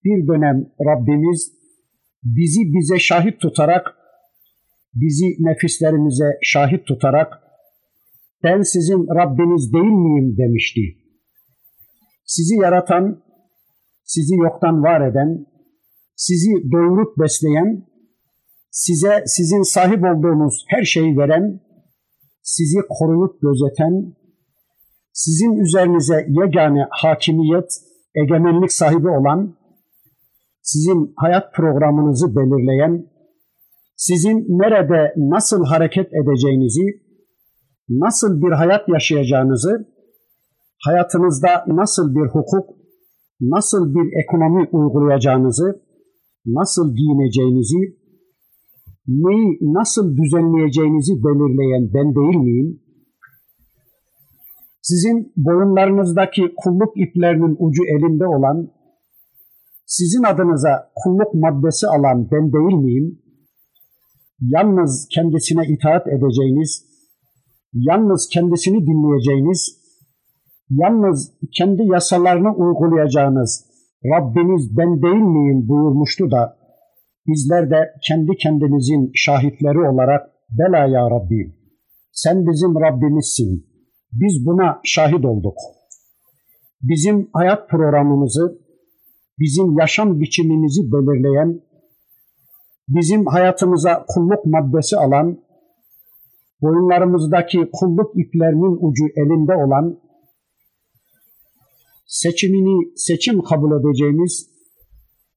Bir 0.03 0.27
dönem 0.27 0.65
Rabbimiz 0.85 1.51
bizi 2.23 2.61
bize 2.73 2.99
şahit 2.99 3.39
tutarak, 3.39 3.95
bizi 4.93 5.25
nefislerimize 5.39 6.29
şahit 6.41 6.85
tutarak, 6.85 7.41
ben 8.43 8.61
sizin 8.61 9.07
Rabbiniz 9.15 9.73
değil 9.73 9.93
miyim 10.03 10.37
demişti. 10.37 10.81
Sizi 12.25 12.55
yaratan, 12.55 13.23
sizi 14.03 14.35
yoktan 14.35 14.83
var 14.83 15.11
eden, 15.11 15.45
sizi 16.25 16.51
doyurup 16.71 17.17
besleyen, 17.19 17.69
size 18.71 19.23
sizin 19.25 19.61
sahip 19.61 20.03
olduğunuz 20.03 20.65
her 20.67 20.83
şeyi 20.83 21.17
veren, 21.17 21.59
sizi 22.43 22.77
koruyup 22.89 23.41
gözeten, 23.41 23.93
sizin 25.13 25.53
üzerinize 25.63 26.27
yegane 26.29 26.87
hakimiyet, 26.89 27.69
egemenlik 28.15 28.71
sahibi 28.71 29.09
olan, 29.09 29.55
sizin 30.61 31.13
hayat 31.15 31.53
programınızı 31.53 32.35
belirleyen, 32.35 33.05
sizin 33.95 34.37
nerede 34.49 35.13
nasıl 35.17 35.65
hareket 35.65 36.07
edeceğinizi, 36.13 36.85
nasıl 37.89 38.41
bir 38.41 38.51
hayat 38.51 38.89
yaşayacağınızı, 38.89 39.87
hayatınızda 40.85 41.65
nasıl 41.67 42.15
bir 42.15 42.27
hukuk, 42.29 42.69
nasıl 43.41 43.95
bir 43.95 44.23
ekonomi 44.23 44.69
uygulayacağınızı, 44.71 45.90
nasıl 46.45 46.95
giyineceğinizi, 46.95 47.81
neyi 49.07 49.57
nasıl 49.61 50.17
düzenleyeceğinizi 50.17 51.13
belirleyen 51.23 51.93
ben 51.93 52.15
değil 52.15 52.37
miyim? 52.45 52.79
Sizin 54.81 55.33
boyunlarınızdaki 55.37 56.41
kulluk 56.57 56.97
iplerinin 56.97 57.55
ucu 57.59 57.83
elinde 57.85 58.27
olan, 58.27 58.67
sizin 59.85 60.23
adınıza 60.23 60.91
kulluk 60.95 61.33
maddesi 61.33 61.87
alan 61.87 62.27
ben 62.31 62.53
değil 62.53 62.77
miyim? 62.83 63.19
Yalnız 64.41 65.07
kendisine 65.15 65.61
itaat 65.67 66.07
edeceğiniz, 66.07 66.85
yalnız 67.73 68.29
kendisini 68.33 68.85
dinleyeceğiniz, 68.87 69.81
yalnız 70.69 71.31
kendi 71.57 71.83
yasalarını 71.83 72.55
uygulayacağınız 72.55 73.70
Rabbiniz 74.05 74.77
ben 74.77 75.01
değil 75.01 75.23
miyim 75.23 75.67
buyurmuştu 75.67 76.31
da 76.31 76.57
bizler 77.27 77.69
de 77.69 77.93
kendi 78.07 78.37
kendimizin 78.37 79.11
şahitleri 79.15 79.79
olarak 79.79 80.29
bela 80.59 80.87
ya 80.87 81.11
Rabbi 81.11 81.61
sen 82.11 82.47
bizim 82.47 82.75
Rabbimizsin. 82.75 83.65
Biz 84.13 84.45
buna 84.45 84.79
şahit 84.83 85.25
olduk. 85.25 85.57
Bizim 86.81 87.29
hayat 87.33 87.69
programımızı, 87.69 88.59
bizim 89.39 89.79
yaşam 89.79 90.19
biçimimizi 90.21 90.81
belirleyen, 90.91 91.61
bizim 92.87 93.25
hayatımıza 93.25 94.05
kulluk 94.07 94.45
maddesi 94.45 94.97
alan, 94.97 95.37
boyunlarımızdaki 96.61 97.69
kulluk 97.73 98.11
iplerinin 98.15 98.77
ucu 98.81 99.05
elinde 99.15 99.55
olan 99.55 99.97
seçimini 102.11 102.91
seçim 102.95 103.41
kabul 103.41 103.71
edeceğimiz, 103.79 104.49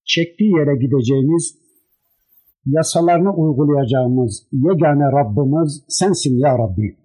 çektiği 0.05 0.51
yere 0.59 0.77
gideceğimiz, 0.77 1.59
yasalarını 2.67 3.33
uygulayacağımız 3.35 4.47
yegane 4.53 5.05
Rabbimiz 5.19 5.85
sensin 5.89 6.39
ya 6.39 6.59
Rabbi. 6.59 6.97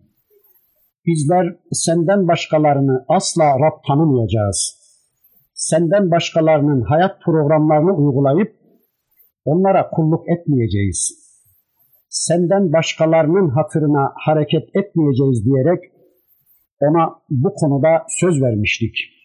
Bizler 1.05 1.55
senden 1.71 2.27
başkalarını 2.27 3.05
asla 3.07 3.43
Rab 3.43 3.77
tanımayacağız. 3.87 4.79
Senden 5.53 6.11
başkalarının 6.11 6.81
hayat 6.81 7.21
programlarını 7.21 7.93
uygulayıp 7.93 8.55
onlara 9.45 9.89
kulluk 9.89 10.23
etmeyeceğiz. 10.29 10.99
Senden 12.09 12.73
başkalarının 12.73 13.49
hatırına 13.49 14.13
hareket 14.15 14.75
etmeyeceğiz 14.75 15.45
diyerek 15.45 15.79
ona 16.79 17.15
bu 17.29 17.53
konuda 17.53 18.05
söz 18.09 18.41
vermiştik. 18.41 19.18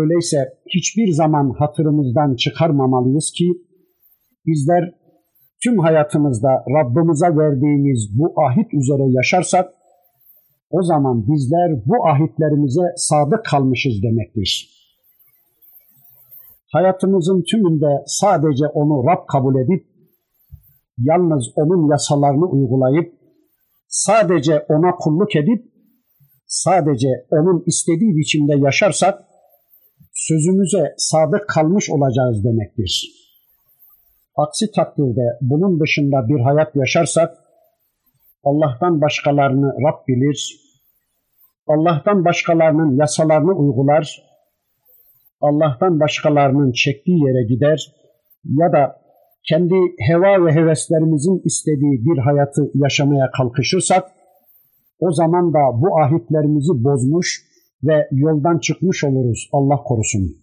Öyleyse 0.00 0.38
hiçbir 0.74 1.12
zaman 1.12 1.54
hatırımızdan 1.58 2.36
çıkarmamalıyız 2.36 3.32
ki 3.38 3.48
bizler 4.46 4.94
tüm 5.64 5.78
hayatımızda 5.78 6.48
Rabbimize 6.48 7.26
verdiğimiz 7.26 8.18
bu 8.18 8.34
ahit 8.46 8.74
üzere 8.74 9.02
yaşarsak 9.08 9.68
o 10.70 10.82
zaman 10.82 11.24
bizler 11.28 11.70
bu 11.86 12.06
ahitlerimize 12.08 12.86
sadık 12.96 13.44
kalmışız 13.44 14.02
demektir. 14.02 14.70
Hayatımızın 16.72 17.42
tümünde 17.42 18.02
sadece 18.06 18.66
onu 18.66 19.04
Rab 19.10 19.26
kabul 19.32 19.54
edip 19.54 19.86
yalnız 20.98 21.52
onun 21.56 21.90
yasalarını 21.90 22.46
uygulayıp 22.46 23.14
sadece 23.88 24.66
ona 24.68 24.90
kulluk 24.96 25.36
edip 25.36 25.64
sadece 26.46 27.08
onun 27.30 27.62
istediği 27.66 28.16
biçimde 28.16 28.54
yaşarsak 28.56 29.26
sözümüze 30.16 30.94
sadık 30.96 31.48
kalmış 31.48 31.90
olacağız 31.90 32.44
demektir. 32.44 33.12
Aksi 34.36 34.70
takdirde 34.76 35.38
bunun 35.40 35.80
dışında 35.80 36.28
bir 36.28 36.40
hayat 36.40 36.76
yaşarsak 36.76 37.34
Allah'tan 38.44 39.00
başkalarını 39.00 39.66
Rab 39.66 40.08
bilir, 40.08 40.38
Allah'tan 41.66 42.24
başkalarının 42.24 42.96
yasalarını 42.96 43.52
uygular, 43.52 44.22
Allah'tan 45.40 46.00
başkalarının 46.00 46.72
çektiği 46.72 47.18
yere 47.26 47.46
gider 47.48 47.94
ya 48.44 48.72
da 48.72 48.96
kendi 49.48 49.74
heva 50.08 50.46
ve 50.46 50.52
heveslerimizin 50.52 51.42
istediği 51.44 52.04
bir 52.06 52.18
hayatı 52.18 52.70
yaşamaya 52.74 53.30
kalkışırsak 53.30 54.04
o 55.00 55.12
zaman 55.12 55.52
da 55.52 55.58
bu 55.82 56.00
ahitlerimizi 56.00 56.84
bozmuş 56.84 57.45
ve 57.84 58.08
yoldan 58.12 58.58
çıkmış 58.58 59.04
oluruz 59.04 59.48
Allah 59.52 59.76
korusun. 59.76 60.36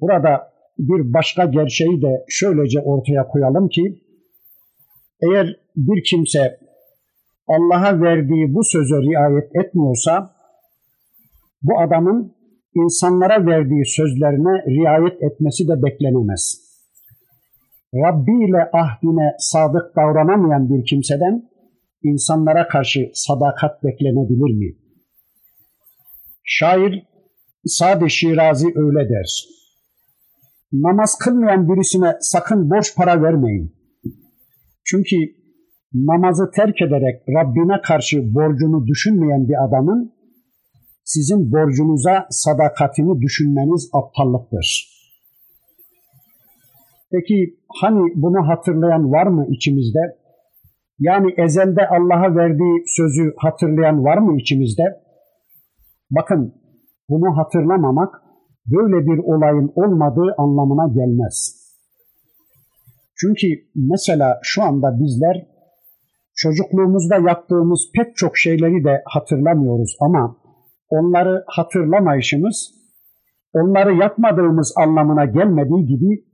Burada 0.00 0.50
bir 0.78 1.12
başka 1.14 1.44
gerçeği 1.44 2.02
de 2.02 2.24
şöylece 2.28 2.80
ortaya 2.80 3.28
koyalım 3.28 3.68
ki 3.68 3.98
eğer 5.22 5.56
bir 5.76 6.04
kimse 6.04 6.58
Allah'a 7.48 8.00
verdiği 8.00 8.54
bu 8.54 8.64
söze 8.64 8.96
riayet 8.96 9.56
etmiyorsa 9.56 10.30
bu 11.62 11.80
adamın 11.80 12.32
insanlara 12.74 13.46
verdiği 13.46 13.86
sözlerine 13.86 14.64
riayet 14.66 15.22
etmesi 15.22 15.68
de 15.68 15.82
beklenemez. 15.82 16.68
Rabbi 17.94 18.44
ile 18.44 18.70
ahdine 18.72 19.36
sadık 19.38 19.96
davranamayan 19.96 20.70
bir 20.70 20.86
kimseden 20.86 21.42
insanlara 22.02 22.68
karşı 22.68 23.10
sadakat 23.14 23.84
beklenebilir 23.84 24.58
mi? 24.58 24.87
Şair 26.50 27.02
Sade 27.66 28.08
Şirazi 28.08 28.66
öyle 28.66 29.08
der. 29.08 29.28
Namaz 30.72 31.18
kılmayan 31.18 31.68
birisine 31.68 32.16
sakın 32.20 32.70
borç 32.70 32.96
para 32.96 33.22
vermeyin. 33.22 33.72
Çünkü 34.84 35.16
namazı 35.94 36.50
terk 36.56 36.82
ederek 36.82 37.22
Rabbine 37.28 37.80
karşı 37.82 38.34
borcunu 38.34 38.86
düşünmeyen 38.86 39.48
bir 39.48 39.64
adamın 39.64 40.12
sizin 41.04 41.52
borcunuza 41.52 42.26
sadakatini 42.30 43.20
düşünmeniz 43.20 43.90
aptallıktır. 43.92 44.88
Peki 47.12 47.56
hani 47.80 48.12
bunu 48.14 48.48
hatırlayan 48.48 49.12
var 49.12 49.26
mı 49.26 49.46
içimizde? 49.50 49.98
Yani 50.98 51.34
ezelde 51.36 51.88
Allah'a 51.88 52.36
verdiği 52.36 52.84
sözü 52.86 53.34
hatırlayan 53.36 54.04
var 54.04 54.18
mı 54.18 54.40
içimizde? 54.40 55.07
Bakın 56.10 56.54
bunu 57.08 57.36
hatırlamamak 57.38 58.22
böyle 58.66 59.06
bir 59.06 59.18
olayın 59.18 59.72
olmadığı 59.74 60.34
anlamına 60.38 60.92
gelmez. 60.94 61.58
Çünkü 63.20 63.46
mesela 63.74 64.40
şu 64.42 64.62
anda 64.62 64.98
bizler 65.00 65.46
çocukluğumuzda 66.36 67.16
yaptığımız 67.16 67.90
pek 67.94 68.16
çok 68.16 68.38
şeyleri 68.38 68.84
de 68.84 69.02
hatırlamıyoruz 69.04 69.96
ama 70.00 70.36
onları 70.90 71.44
hatırlamayışımız 71.46 72.74
onları 73.54 73.94
yapmadığımız 73.94 74.74
anlamına 74.76 75.24
gelmediği 75.24 75.86
gibi 75.86 76.24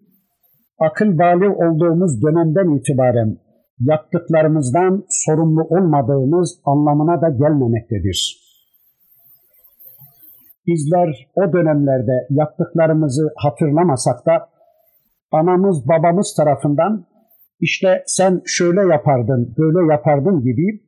akıl 0.81 1.19
bali 1.19 1.49
olduğumuz 1.49 2.23
dönemden 2.23 2.79
itibaren 2.79 3.37
yaptıklarımızdan 3.81 5.05
sorumlu 5.09 5.63
olmadığımız 5.63 6.61
anlamına 6.65 7.23
da 7.23 7.29
gelmemektedir. 7.29 8.44
Bizler 10.67 11.31
o 11.35 11.53
dönemlerde 11.53 12.27
yaptıklarımızı 12.31 13.33
hatırlamasak 13.37 14.27
da 14.27 14.49
anamız 15.33 15.89
babamız 15.89 16.35
tarafından 16.37 17.07
işte 17.61 18.03
sen 18.07 18.43
şöyle 18.47 18.81
yapardın, 18.81 19.55
böyle 19.59 19.93
yapardın 19.93 20.41
gibi 20.41 20.81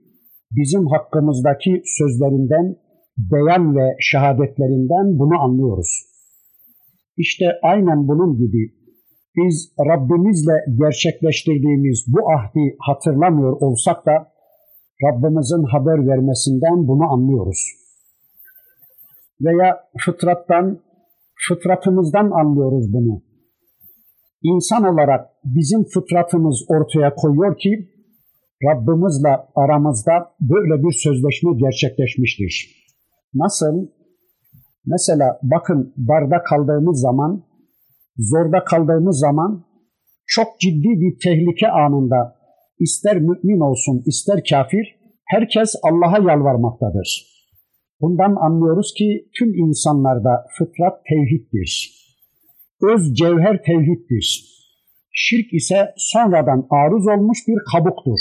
bizim 0.57 0.87
hakkımızdaki 0.87 1.83
sözlerinden, 1.85 2.77
beyan 3.19 3.77
ve 3.77 3.97
şehadetlerinden 4.01 5.19
bunu 5.19 5.41
anlıyoruz. 5.41 6.07
İşte 7.17 7.47
aynen 7.63 8.09
bunun 8.09 8.37
gibi 8.37 8.63
biz 9.37 9.73
Rabbimizle 9.91 10.57
gerçekleştirdiğimiz 10.81 12.05
bu 12.09 12.21
ahdi 12.33 12.77
hatırlamıyor 12.81 13.57
olsak 13.61 14.07
da 14.07 14.15
Rabbimizin 15.05 15.65
haber 15.73 16.09
vermesinden 16.09 16.89
bunu 16.89 17.13
anlıyoruz. 17.13 17.86
Veya 19.41 19.81
fıtrattan, 20.05 20.79
fıtratımızdan 21.49 22.31
anlıyoruz 22.31 22.93
bunu. 22.93 23.23
İnsan 24.43 24.85
olarak 24.85 25.27
bizim 25.45 25.85
fıtratımız 25.85 26.65
ortaya 26.69 27.15
koyuyor 27.15 27.59
ki 27.59 27.89
Rabbimizle 28.65 29.37
aramızda 29.55 30.13
böyle 30.41 30.83
bir 30.83 30.93
sözleşme 30.93 31.51
gerçekleşmiştir. 31.57 32.87
Nasıl? 33.35 33.89
Mesela 34.87 35.39
bakın 35.43 35.95
barda 35.97 36.43
kaldığımız 36.43 37.01
zaman 37.01 37.43
zorda 38.19 38.65
kaldığımız 38.65 39.19
zaman 39.19 39.65
çok 40.27 40.61
ciddi 40.61 40.89
bir 40.89 41.19
tehlike 41.25 41.69
anında 41.69 42.37
ister 42.81 43.17
mümin 43.17 43.61
olsun 43.61 44.03
ister 44.07 44.43
kafir 44.51 44.97
herkes 45.25 45.75
Allah'a 45.83 46.33
yalvarmaktadır. 46.33 47.36
Bundan 48.01 48.37
anlıyoruz 48.37 48.95
ki 48.99 49.29
tüm 49.39 49.55
insanlarda 49.55 50.47
fıtrat 50.59 51.05
tevhiddir. 51.09 51.93
Öz 52.83 53.15
cevher 53.15 53.63
tevhiddir. 53.63 54.57
Şirk 55.13 55.53
ise 55.53 55.95
sonradan 55.97 56.67
arız 56.71 57.07
olmuş 57.07 57.39
bir 57.49 57.59
kabuktur. 57.73 58.19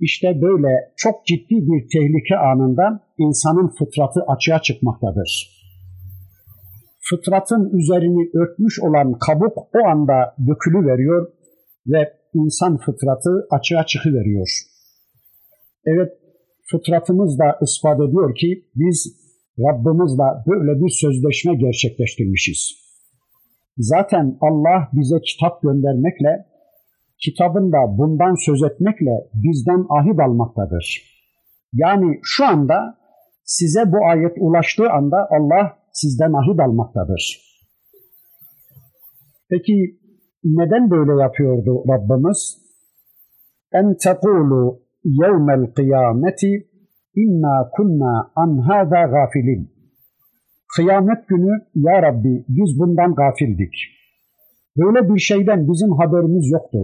İşte 0.00 0.42
böyle 0.42 0.92
çok 0.96 1.26
ciddi 1.26 1.54
bir 1.54 1.88
tehlike 1.92 2.36
anında 2.36 3.00
insanın 3.18 3.68
fıtratı 3.78 4.20
açığa 4.28 4.62
çıkmaktadır 4.62 5.62
fıtratın 7.10 7.78
üzerini 7.78 8.30
örtmüş 8.34 8.80
olan 8.80 9.18
kabuk 9.18 9.58
o 9.58 9.78
anda 9.92 10.34
dökülü 10.48 10.86
veriyor 10.86 11.32
ve 11.86 12.12
insan 12.34 12.76
fıtratı 12.76 13.46
açığa 13.50 13.86
çıkıveriyor. 13.86 14.48
Evet, 15.86 16.12
fıtratımız 16.72 17.38
da 17.38 17.58
ispat 17.62 18.00
ediyor 18.00 18.34
ki 18.34 18.64
biz 18.74 18.98
Rabbimizle 19.58 20.28
böyle 20.46 20.84
bir 20.84 20.90
sözleşme 20.90 21.54
gerçekleştirmişiz. 21.54 22.60
Zaten 23.78 24.36
Allah 24.40 24.88
bize 24.92 25.20
kitap 25.20 25.62
göndermekle, 25.62 26.46
kitabında 27.18 27.98
bundan 27.98 28.34
söz 28.46 28.62
etmekle 28.62 29.14
bizden 29.34 29.86
ahit 29.90 30.20
almaktadır. 30.20 31.12
Yani 31.72 32.20
şu 32.22 32.44
anda 32.44 32.98
size 33.44 33.92
bu 33.92 34.06
ayet 34.06 34.32
ulaştığı 34.38 34.90
anda 34.90 35.16
Allah 35.30 35.78
sizden 35.92 36.32
ahit 36.32 36.60
almaktadır. 36.60 37.52
Peki 39.50 39.98
neden 40.44 40.90
böyle 40.90 41.22
yapıyordu 41.22 41.84
Rabbimiz? 41.88 42.58
En 43.72 43.96
tekulu 43.96 44.80
yevmel 45.04 45.72
kıyameti 45.74 46.66
inna 47.14 47.70
kunna 47.76 48.30
an 48.36 48.56
hâzâ 48.56 49.02
gafilin. 49.02 49.70
Kıyamet 50.76 51.28
günü 51.28 51.52
ya 51.74 52.02
Rabbi 52.02 52.44
biz 52.48 52.78
bundan 52.78 53.14
gafildik. 53.14 53.74
Böyle 54.76 55.14
bir 55.14 55.20
şeyden 55.20 55.68
bizim 55.68 55.92
haberimiz 55.92 56.50
yoktu. 56.50 56.78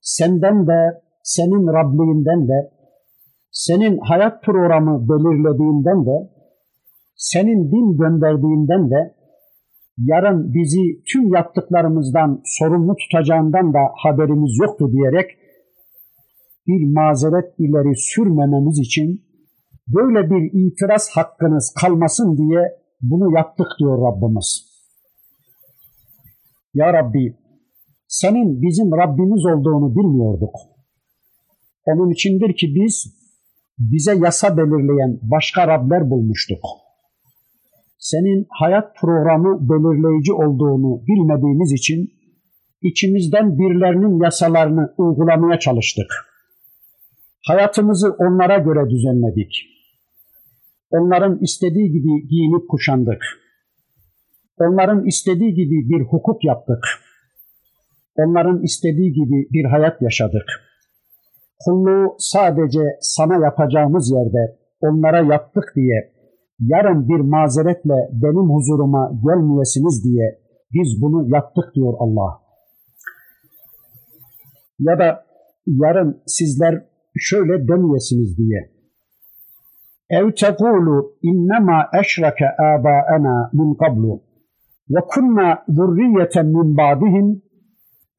Senden 0.00 0.66
de, 0.66 1.00
senin 1.22 1.66
Rabliğinden 1.66 2.48
de, 2.48 2.70
senin 3.50 3.98
hayat 3.98 4.42
programı 4.42 5.08
belirlediğinden 5.08 6.06
de 6.06 6.30
senin 7.16 7.72
din 7.72 7.96
gönderdiğinden 7.96 8.90
de 8.90 9.14
yarın 9.98 10.54
bizi 10.54 11.04
tüm 11.12 11.34
yaptıklarımızdan 11.34 12.40
sorumlu 12.44 12.96
tutacağından 12.96 13.74
da 13.74 13.78
haberimiz 14.02 14.58
yoktu 14.62 14.92
diyerek 14.92 15.30
bir 16.66 16.92
mazeret 16.94 17.54
ileri 17.58 17.96
sürmememiz 17.96 18.78
için 18.78 19.22
böyle 19.88 20.30
bir 20.30 20.50
itiraz 20.52 21.10
hakkınız 21.14 21.74
kalmasın 21.80 22.36
diye 22.36 22.60
bunu 23.02 23.36
yaptık 23.36 23.66
diyor 23.78 23.98
Rabbimiz. 23.98 24.74
Ya 26.74 26.92
Rabbi 26.92 27.34
senin 28.08 28.62
bizim 28.62 28.92
Rabbimiz 28.92 29.46
olduğunu 29.46 29.96
bilmiyorduk. 29.96 30.54
Onun 31.86 32.10
içindir 32.10 32.56
ki 32.56 32.66
biz 32.74 33.14
bize 33.78 34.14
yasa 34.24 34.56
belirleyen 34.56 35.18
başka 35.22 35.68
Rabler 35.68 36.10
bulmuştuk 36.10 36.60
senin 38.10 38.46
hayat 38.60 38.96
programı 39.00 39.50
belirleyici 39.70 40.32
olduğunu 40.32 41.02
bilmediğimiz 41.08 41.72
için 41.72 42.10
içimizden 42.82 43.58
birilerinin 43.58 44.24
yasalarını 44.24 44.94
uygulamaya 44.98 45.58
çalıştık. 45.58 46.10
Hayatımızı 47.46 48.16
onlara 48.18 48.58
göre 48.58 48.90
düzenledik. 48.90 49.52
Onların 50.90 51.38
istediği 51.38 51.88
gibi 51.92 52.28
giyinip 52.28 52.68
kuşandık. 52.68 53.22
Onların 54.60 55.06
istediği 55.06 55.54
gibi 55.54 55.88
bir 55.90 56.04
hukuk 56.04 56.44
yaptık. 56.44 56.84
Onların 58.16 58.62
istediği 58.62 59.12
gibi 59.12 59.48
bir 59.52 59.64
hayat 59.64 60.02
yaşadık. 60.02 60.46
Kulluğu 61.64 62.16
sadece 62.18 62.80
sana 63.00 63.44
yapacağımız 63.44 64.12
yerde 64.12 64.58
onlara 64.80 65.34
yaptık 65.34 65.72
diye 65.76 66.12
yarın 66.58 67.08
bir 67.08 67.20
mazeretle 67.20 67.98
benim 68.12 68.54
huzuruma 68.54 69.12
gelmeyesiniz 69.24 70.04
diye 70.04 70.38
biz 70.72 71.02
bunu 71.02 71.28
yaptık 71.28 71.64
diyor 71.74 71.94
Allah. 71.98 72.40
Ya 74.78 74.98
da 74.98 75.24
yarın 75.66 76.22
sizler 76.26 76.93
şöyle 77.18 77.68
demeyesiniz 77.68 78.38
diye. 78.38 78.70
Ev 80.10 80.32
tekulu 80.32 81.12
innema 81.22 81.90
eşreke 82.00 82.46
âbâena 82.58 83.50
min 83.52 83.74
qablu 83.74 84.20
ve 84.90 85.00
kunna 85.08 85.64
zurriyeten 85.68 86.46
min 86.46 86.76
ba'dihim 86.76 87.42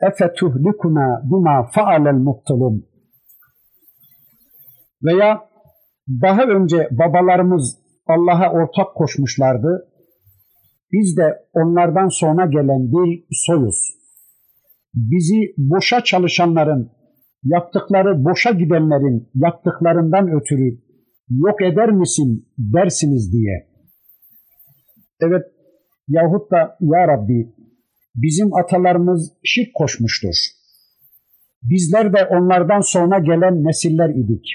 efetuhlikuna 0.02 1.22
bima 1.24 1.70
fa'alel 1.74 2.20
muhtelun. 2.28 2.86
Veya 5.04 5.42
daha 6.22 6.44
önce 6.44 6.90
babalarımız 6.92 7.78
Allah'a 8.08 8.52
ortak 8.52 8.96
koşmuşlardı. 8.96 9.88
Biz 10.92 11.18
de 11.18 11.40
onlardan 11.54 12.08
sonra 12.08 12.46
gelen 12.46 12.92
bir 12.92 13.26
soyuz. 13.32 13.96
bizi 14.96 15.54
boşa 15.58 16.04
çalışanların, 16.04 16.92
yaptıkları 17.46 18.26
boşa 18.26 18.52
gidenlerin 18.52 19.30
yaptıklarından 19.36 20.28
ötürü 20.28 20.78
yok 21.30 21.62
eder 21.62 21.92
misin 21.92 22.48
dersiniz 22.58 23.34
diye. 23.34 23.68
Evet 25.20 25.44
yahut 26.08 26.52
da 26.52 26.78
ya 26.82 27.08
Rabbi 27.08 27.54
bizim 28.16 28.56
atalarımız 28.56 29.34
şirk 29.44 29.74
koşmuştur. 29.74 30.36
Bizler 31.64 32.14
de 32.14 32.26
onlardan 32.26 32.82
sonra 32.82 33.20
gelen 33.20 33.64
nesiller 33.64 34.10
idik. 34.10 34.46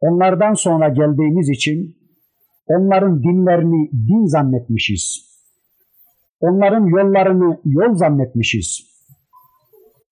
Onlardan 0.00 0.54
sonra 0.54 0.88
geldiğimiz 0.88 1.48
için 1.48 1.96
onların 2.66 3.22
dinlerini 3.22 3.90
din 3.92 4.26
zannetmişiz. 4.26 5.30
Onların 6.40 6.86
yollarını 6.86 7.60
yol 7.64 7.94
zannetmişiz. 7.94 8.89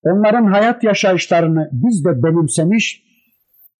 Onların 0.05 0.46
hayat 0.46 0.84
yaşayışlarını 0.84 1.70
biz 1.72 2.05
de 2.05 2.22
benimsemiş 2.22 3.03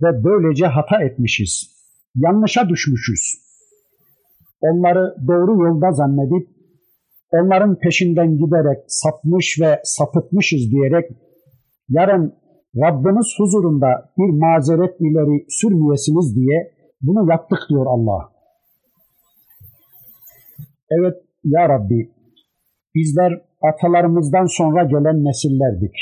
ve 0.03 0.25
böylece 0.25 0.67
hata 0.67 1.03
etmişiz. 1.03 1.79
Yanlışa 2.15 2.69
düşmüşüz. 2.69 3.49
Onları 4.61 5.15
doğru 5.29 5.67
yolda 5.67 5.93
zannedip 5.93 6.49
onların 7.33 7.79
peşinden 7.79 8.37
giderek 8.37 8.85
sapmış 8.87 9.59
ve 9.61 9.81
sapıtmışız 9.85 10.71
diyerek 10.71 11.11
yarın 11.89 12.35
Rabbimiz 12.77 13.35
huzurunda 13.39 14.13
bir 14.19 14.31
mazeret 14.31 15.01
ileri 15.01 15.47
sürmeyesiniz 15.49 16.37
diye 16.37 16.73
bunu 17.03 17.31
yaptık 17.31 17.59
diyor 17.69 17.87
Allah. 17.87 18.29
Evet 20.91 21.17
ya 21.45 21.69
Rabbi 21.69 22.11
bizler 22.95 23.48
atalarımızdan 23.63 24.47
sonra 24.47 24.85
gelen 24.85 25.25
nesillerdik. 25.25 25.95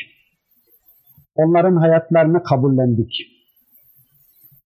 Onların 1.37 1.77
hayatlarını 1.77 2.43
kabullendik. 2.43 3.11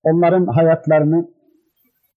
Onların 0.03 0.47
hayatlarını, 0.47 1.29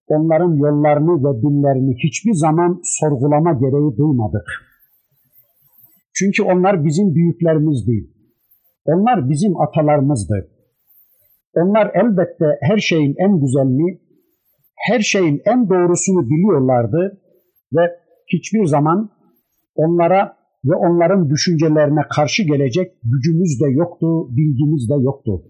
onların 0.07 0.53
yollarını 0.55 1.13
ve 1.23 1.41
dinlerini 1.41 1.95
hiçbir 2.03 2.33
zaman 2.33 2.81
sorgulama 2.83 3.53
gereği 3.53 3.97
duymadık. 3.97 4.45
Çünkü 6.15 6.43
onlar 6.43 6.83
bizim 6.83 7.15
büyüklerimiz 7.15 7.87
değil. 7.87 8.13
Onlar 8.85 9.29
bizim 9.29 9.61
atalarımızdı. 9.61 10.49
Onlar 11.55 11.91
elbette 11.93 12.45
her 12.61 12.77
şeyin 12.77 13.15
en 13.17 13.39
güzelini, 13.39 13.99
her 14.89 14.99
şeyin 14.99 15.41
en 15.45 15.69
doğrusunu 15.69 16.29
biliyorlardı 16.29 17.21
ve 17.73 17.91
hiçbir 18.27 18.65
zaman 18.65 19.09
onlara 19.75 20.42
ve 20.65 20.75
onların 20.75 21.29
düşüncelerine 21.29 22.01
karşı 22.15 22.43
gelecek 22.43 22.91
gücümüz 23.03 23.61
de 23.61 23.69
yoktu, 23.69 24.07
bilgimiz 24.37 24.89
de 24.89 25.03
yoktu. 25.03 25.43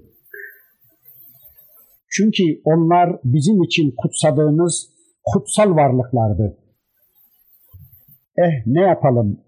Çünkü 2.10 2.44
onlar 2.66 3.20
bizim 3.24 3.64
için 3.64 3.94
kutsadığımız 3.98 4.90
kutsal 5.26 5.76
varlıklardı. 5.76 6.58
Eh 8.38 8.66
ne 8.66 8.82
yapalım, 8.82 9.40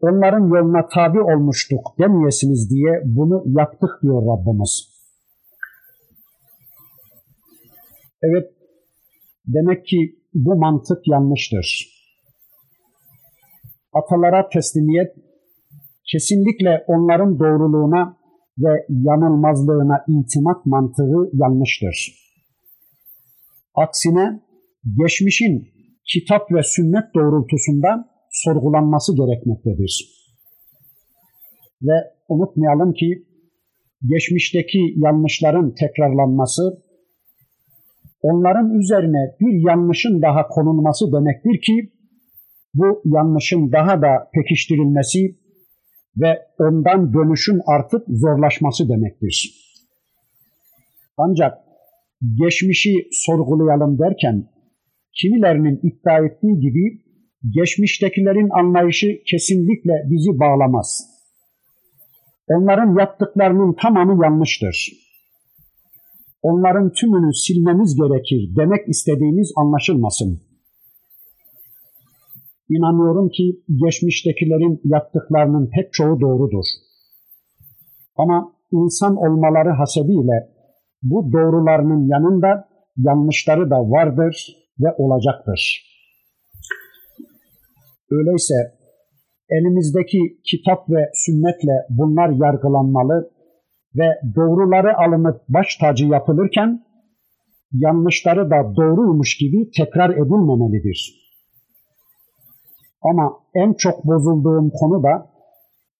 onların 0.00 0.48
yoluna 0.56 0.88
tabi 0.94 1.20
olmuştuk 1.20 1.80
demeyesiniz 1.98 2.70
diye 2.70 3.02
bunu 3.04 3.44
yaptık 3.46 3.90
diyor 4.02 4.22
Rabbimiz. 4.22 4.94
Evet, 8.22 8.52
demek 9.46 9.86
ki 9.86 10.18
bu 10.34 10.56
mantık 10.56 11.08
yanlıştır. 11.08 11.93
Atalara 13.94 14.48
teslimiyet 14.48 15.14
kesinlikle 16.12 16.84
onların 16.86 17.38
doğruluğuna 17.38 18.16
ve 18.58 18.86
yanılmazlığına 18.88 20.04
itimat 20.08 20.66
mantığı 20.66 21.30
yanlıştır. 21.32 22.24
Aksine 23.74 24.40
geçmişin 24.98 25.68
kitap 26.12 26.52
ve 26.52 26.62
sünnet 26.62 27.14
doğrultusunda 27.14 28.08
sorgulanması 28.30 29.16
gerekmektedir. 29.16 30.08
Ve 31.82 31.94
unutmayalım 32.28 32.92
ki 32.92 33.22
geçmişteki 34.08 34.94
yanlışların 34.96 35.74
tekrarlanması 35.74 36.82
onların 38.22 38.70
üzerine 38.80 39.36
bir 39.40 39.68
yanlışın 39.68 40.22
daha 40.22 40.48
konulması 40.48 41.12
demektir 41.12 41.60
ki 41.60 41.93
bu 42.74 43.02
yanlışın 43.04 43.72
daha 43.72 44.02
da 44.02 44.30
pekiştirilmesi 44.34 45.36
ve 46.16 46.38
ondan 46.58 47.14
dönüşün 47.14 47.60
artık 47.66 48.02
zorlaşması 48.08 48.88
demektir. 48.88 49.64
Ancak 51.18 51.54
geçmişi 52.40 52.92
sorgulayalım 53.12 53.98
derken 53.98 54.44
kimilerinin 55.20 55.80
iddia 55.82 56.18
ettiği 56.26 56.60
gibi 56.60 57.04
geçmiştekilerin 57.50 58.48
anlayışı 58.60 59.06
kesinlikle 59.26 59.92
bizi 60.10 60.38
bağlamaz. 60.38 61.14
Onların 62.48 62.98
yaptıklarının 62.98 63.76
tamamı 63.82 64.24
yanlıştır. 64.24 64.92
Onların 66.42 66.92
tümünü 66.92 67.34
silmemiz 67.34 67.96
gerekir 67.96 68.56
demek 68.56 68.88
istediğimiz 68.88 69.52
anlaşılmasın. 69.56 70.40
İnanıyorum 72.76 73.28
ki 73.28 73.44
geçmiştekilerin 73.84 74.80
yaptıklarının 74.84 75.70
pek 75.74 75.92
çoğu 75.92 76.20
doğrudur. 76.20 76.64
Ama 78.16 78.52
insan 78.72 79.16
olmaları 79.16 79.70
hasebiyle 79.70 80.48
bu 81.02 81.32
doğrularının 81.32 82.08
yanında 82.08 82.68
yanlışları 82.96 83.70
da 83.70 83.76
vardır 83.76 84.56
ve 84.80 84.88
olacaktır. 84.98 85.60
Öyleyse 88.10 88.54
elimizdeki 89.50 90.18
kitap 90.44 90.90
ve 90.90 91.10
sünnetle 91.14 91.86
bunlar 91.90 92.28
yargılanmalı 92.28 93.30
ve 93.96 94.08
doğruları 94.36 94.98
alınıp 94.98 95.40
baş 95.48 95.76
tacı 95.76 96.06
yapılırken 96.06 96.80
yanlışları 97.72 98.50
da 98.50 98.76
doğruymuş 98.76 99.36
gibi 99.36 99.70
tekrar 99.70 100.10
edilmemelidir. 100.10 101.23
Ama 103.04 103.32
en 103.54 103.72
çok 103.72 104.06
bozulduğum 104.06 104.70
konu 104.70 105.02
da 105.02 105.30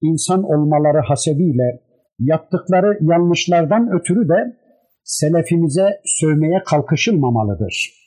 insan 0.03 0.43
olmaları 0.43 0.99
hasebiyle 1.09 1.81
yaptıkları 2.19 2.99
yanlışlardan 3.01 3.91
ötürü 3.93 4.29
de 4.29 4.57
selefimize 5.05 5.89
sövmeye 6.05 6.63
kalkışılmamalıdır. 6.67 8.05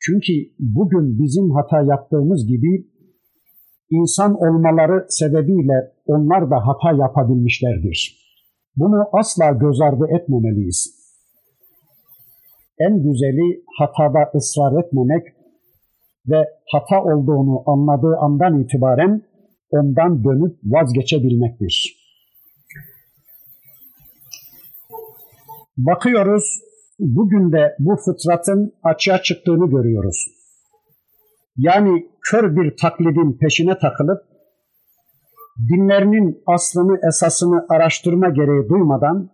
Çünkü 0.00 0.32
bugün 0.58 1.18
bizim 1.18 1.50
hata 1.50 1.82
yaptığımız 1.82 2.46
gibi 2.46 2.86
insan 3.90 4.34
olmaları 4.34 5.06
sebebiyle 5.08 5.92
onlar 6.06 6.50
da 6.50 6.56
hata 6.66 6.96
yapabilmişlerdir. 6.96 8.20
Bunu 8.76 9.08
asla 9.12 9.50
göz 9.50 9.80
ardı 9.80 10.06
etmemeliyiz. 10.20 11.00
En 12.78 13.02
güzeli 13.02 13.64
hatada 13.78 14.30
ısrar 14.34 14.84
etmemek 14.84 15.39
ve 16.28 16.44
hata 16.72 17.02
olduğunu 17.02 17.62
anladığı 17.66 18.16
andan 18.16 18.60
itibaren 18.60 19.22
ondan 19.70 20.24
dönüp 20.24 20.56
vazgeçebilmektir. 20.64 22.00
Bakıyoruz 25.76 26.60
bugün 26.98 27.52
de 27.52 27.76
bu 27.78 27.96
fıtratın 27.96 28.72
açığa 28.82 29.22
çıktığını 29.22 29.70
görüyoruz. 29.70 30.26
Yani 31.56 32.06
kör 32.30 32.56
bir 32.56 32.76
taklidin 32.76 33.38
peşine 33.40 33.78
takılıp 33.78 34.18
dinlerinin 35.68 36.42
aslını 36.46 36.98
esasını 37.08 37.66
araştırma 37.68 38.28
gereği 38.28 38.68
duymadan 38.68 39.30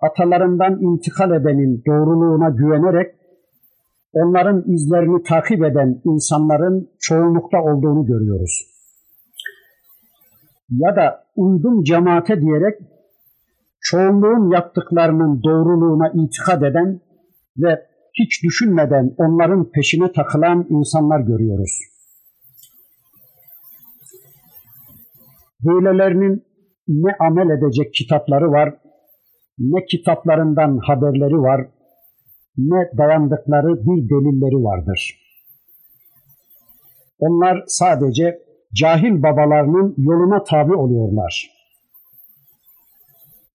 atalarından 0.00 0.80
intikal 0.80 1.30
edenin 1.30 1.82
doğruluğuna 1.86 2.48
güvenerek 2.48 3.15
onların 4.20 4.58
izlerini 4.74 5.22
takip 5.22 5.64
eden 5.64 6.00
insanların 6.04 6.88
çoğunlukta 7.00 7.58
olduğunu 7.62 8.06
görüyoruz. 8.06 8.54
Ya 10.70 10.96
da 10.96 11.24
uydum 11.36 11.82
cemaate 11.82 12.40
diyerek 12.40 12.74
çoğunluğun 13.80 14.50
yaptıklarının 14.54 15.42
doğruluğuna 15.42 16.08
itikad 16.08 16.62
eden 16.62 17.00
ve 17.58 17.82
hiç 18.18 18.44
düşünmeden 18.44 19.14
onların 19.18 19.70
peşine 19.70 20.12
takılan 20.12 20.66
insanlar 20.70 21.20
görüyoruz. 21.20 21.80
Böylelerinin 25.64 26.42
ne 26.88 27.12
amel 27.20 27.50
edecek 27.50 27.94
kitapları 27.94 28.50
var, 28.50 28.74
ne 29.58 29.84
kitaplarından 29.84 30.78
haberleri 30.86 31.38
var, 31.48 31.66
ne 32.58 32.90
dayandıkları 32.98 33.80
bir 33.80 34.08
delilleri 34.08 34.64
vardır. 34.64 35.22
Onlar 37.18 37.64
sadece 37.66 38.38
cahil 38.74 39.22
babalarının 39.22 39.94
yoluna 39.98 40.44
tabi 40.44 40.74
oluyorlar. 40.74 41.50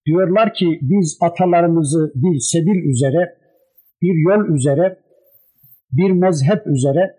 Diyorlar 0.06 0.54
ki 0.54 0.80
biz 0.82 1.18
atalarımızı 1.22 2.12
bir 2.16 2.39
sebil 2.39 2.89
üzere, 2.89 3.36
bir 4.02 4.30
yol 4.30 4.56
üzere, 4.56 4.97
bir 5.91 6.12
mezhep 6.12 6.68
üzere, 6.68 7.16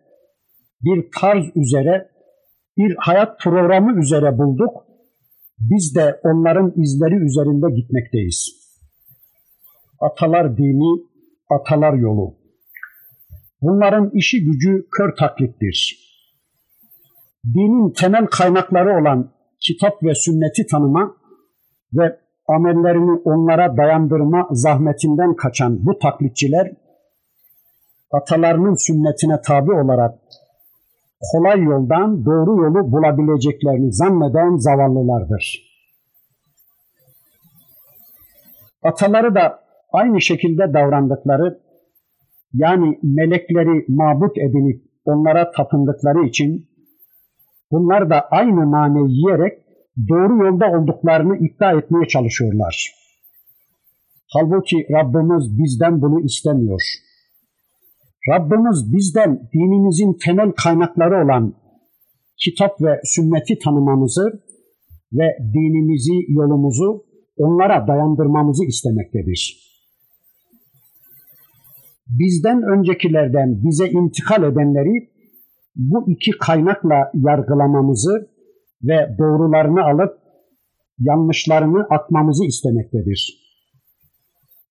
bir 0.85 1.09
tarz 1.21 1.45
üzere, 1.57 2.09
bir 2.79 2.97
hayat 2.99 3.41
programı 3.41 4.01
üzere 4.01 4.39
bulduk. 4.39 4.85
Biz 5.59 5.95
de 5.95 6.21
onların 6.25 6.73
izleri 6.77 7.15
üzerinde 7.15 7.81
gitmekteyiz. 7.81 8.63
Atalar 10.01 10.57
dini, 10.57 11.12
atalar 11.55 11.93
yolu. 11.95 12.35
Bunların 13.63 14.11
işi 14.15 14.45
gücü 14.45 14.87
kör 14.97 15.17
taklittir. 15.17 15.99
Dinin 17.45 17.93
temel 17.93 18.27
kaynakları 18.27 19.01
olan 19.01 19.31
kitap 19.61 20.03
ve 20.03 20.15
sünneti 20.15 20.67
tanıma 20.67 21.17
ve 21.95 22.19
amellerini 22.49 23.21
onlara 23.25 23.77
dayandırma 23.77 24.49
zahmetinden 24.51 25.37
kaçan 25.37 25.87
bu 25.87 25.99
taklitçiler 25.99 26.73
atalarının 28.13 28.75
sünnetine 28.75 29.41
tabi 29.41 29.73
olarak 29.73 30.15
kolay 31.33 31.63
yoldan 31.63 32.25
doğru 32.25 32.63
yolu 32.63 32.93
bulabileceklerini 32.93 33.93
zanneden 33.93 34.57
zavallılardır. 34.57 35.73
Ataları 38.83 39.35
da 39.35 39.62
aynı 39.93 40.21
şekilde 40.21 40.73
davrandıkları 40.75 41.59
yani 42.55 42.99
melekleri 43.03 43.85
mabut 43.89 44.39
edinip 44.39 44.83
onlara 45.05 45.51
tapındıkları 45.51 46.27
için 46.27 46.67
bunlar 47.71 48.11
da 48.11 48.21
aynı 48.31 48.73
nane 48.73 49.13
yiyerek 49.13 49.59
doğru 50.09 50.47
yolda 50.47 50.67
olduklarını 50.79 51.37
iddia 51.37 51.73
etmeye 51.73 52.09
çalışıyorlar. 52.09 52.93
Halbuki 54.35 54.77
Rabbimiz 54.91 55.59
bizden 55.59 56.03
bunu 56.03 56.21
istemiyor. 56.21 56.83
Rabbimiz 58.29 58.93
bizden 58.93 59.49
dinimizin 59.55 60.19
temel 60.25 60.53
kaynakları 60.53 61.25
olan 61.25 61.55
kitap 62.39 62.83
ve 62.83 63.01
sünneti 63.05 63.59
tanımamızı 63.59 64.43
ve 65.13 65.37
dinimizi, 65.55 66.33
yolumuzu 66.33 67.05
onlara 67.37 67.87
dayandırmamızı 67.87 68.65
istemektedir. 68.65 69.72
Bizden 72.19 72.63
öncekilerden 72.63 73.63
bize 73.65 73.89
intikal 73.89 74.43
edenleri 74.43 75.11
bu 75.77 76.11
iki 76.11 76.31
kaynakla 76.31 77.11
yargılamamızı 77.15 78.29
ve 78.83 79.17
doğrularını 79.19 79.83
alıp 79.85 80.19
yanlışlarını 80.99 81.87
atmamızı 81.91 82.45
istemektedir. 82.45 83.43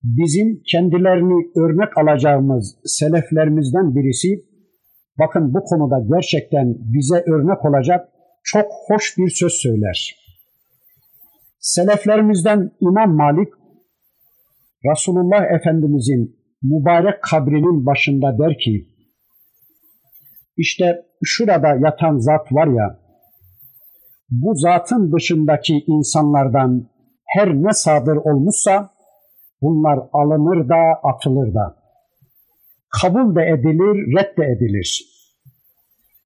Bizim 0.03 0.61
kendilerini 0.71 1.51
örnek 1.55 1.97
alacağımız 1.97 2.75
seleflerimizden 2.85 3.95
birisi, 3.95 4.27
bakın 5.19 5.53
bu 5.53 5.63
konuda 5.63 6.15
gerçekten 6.15 6.75
bize 6.79 7.15
örnek 7.15 7.65
olacak 7.65 8.09
çok 8.43 8.65
hoş 8.87 9.17
bir 9.17 9.29
söz 9.29 9.53
söyler. 9.53 10.15
Seleflerimizden 11.59 12.71
İmam 12.81 13.15
Malik, 13.15 13.53
Resulullah 14.85 15.43
Efendimizin 15.59 16.40
mübarek 16.63 17.23
kabrinin 17.23 17.85
başında 17.85 18.37
der 18.39 18.57
ki, 18.57 18.85
işte 20.57 21.05
şurada 21.23 21.67
yatan 21.67 22.17
zat 22.17 22.51
var 22.51 22.67
ya, 22.67 22.99
bu 24.31 24.55
zatın 24.55 25.11
dışındaki 25.11 25.83
insanlardan 25.87 26.87
her 27.25 27.53
ne 27.53 27.73
sadır 27.73 28.15
olmuşsa 28.15 28.89
bunlar 29.61 29.99
alınır 30.13 30.69
da 30.69 30.99
atılır 31.03 31.53
da. 31.53 31.75
Kabul 33.01 33.35
de 33.35 33.41
edilir, 33.41 34.17
redde 34.17 34.45
edilir. 34.45 35.05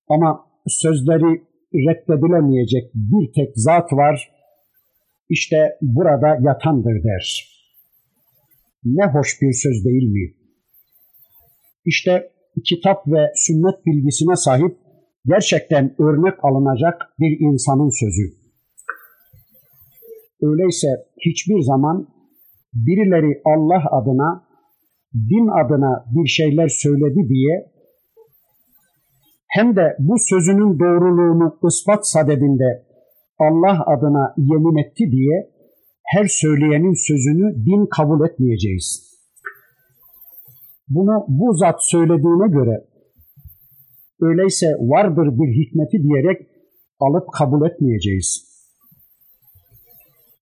Ama 0.10 0.46
sözleri 0.68 1.44
reddedilemeyecek 1.74 2.92
bir 2.94 3.34
tek 3.34 3.52
zat 3.56 3.94
var, 3.94 4.32
işte 5.30 5.78
burada 5.82 6.38
yatandır 6.42 7.04
der. 7.04 7.55
Ne 8.86 9.06
hoş 9.06 9.42
bir 9.42 9.54
söz 9.54 9.86
değil 9.86 10.12
mi? 10.12 10.34
İşte 11.86 12.32
kitap 12.66 13.08
ve 13.08 13.32
sünnet 13.36 13.86
bilgisine 13.86 14.36
sahip 14.36 14.78
gerçekten 15.26 15.96
örnek 16.00 16.34
alınacak 16.44 16.96
bir 17.20 17.40
insanın 17.40 17.90
sözü. 17.90 18.46
Öyleyse 20.42 20.88
hiçbir 21.26 21.62
zaman 21.62 22.08
birileri 22.74 23.42
Allah 23.46 23.84
adına, 23.92 24.44
din 25.14 25.66
adına 25.66 26.06
bir 26.16 26.28
şeyler 26.28 26.68
söyledi 26.68 27.30
diye 27.30 27.72
hem 29.48 29.76
de 29.76 29.96
bu 30.00 30.16
sözünün 30.20 30.80
doğruluğunu 30.80 31.58
ispat 31.68 32.08
sadedinde 32.08 32.84
Allah 33.40 33.84
adına 33.86 34.34
yemin 34.38 34.78
etti 34.84 35.12
diye 35.12 35.55
her 36.16 36.28
söyleyenin 36.28 36.93
sözünü 37.07 37.66
din 37.66 37.86
kabul 37.86 38.28
etmeyeceğiz. 38.28 39.16
Bunu 40.89 41.26
bu 41.28 41.53
zat 41.53 41.86
söylediğine 41.86 42.47
göre 42.47 42.86
öyleyse 44.22 44.68
vardır 44.80 45.28
bir 45.39 45.49
hikmeti 45.61 46.03
diyerek 46.03 46.47
alıp 46.99 47.34
kabul 47.34 47.70
etmeyeceğiz. 47.70 48.55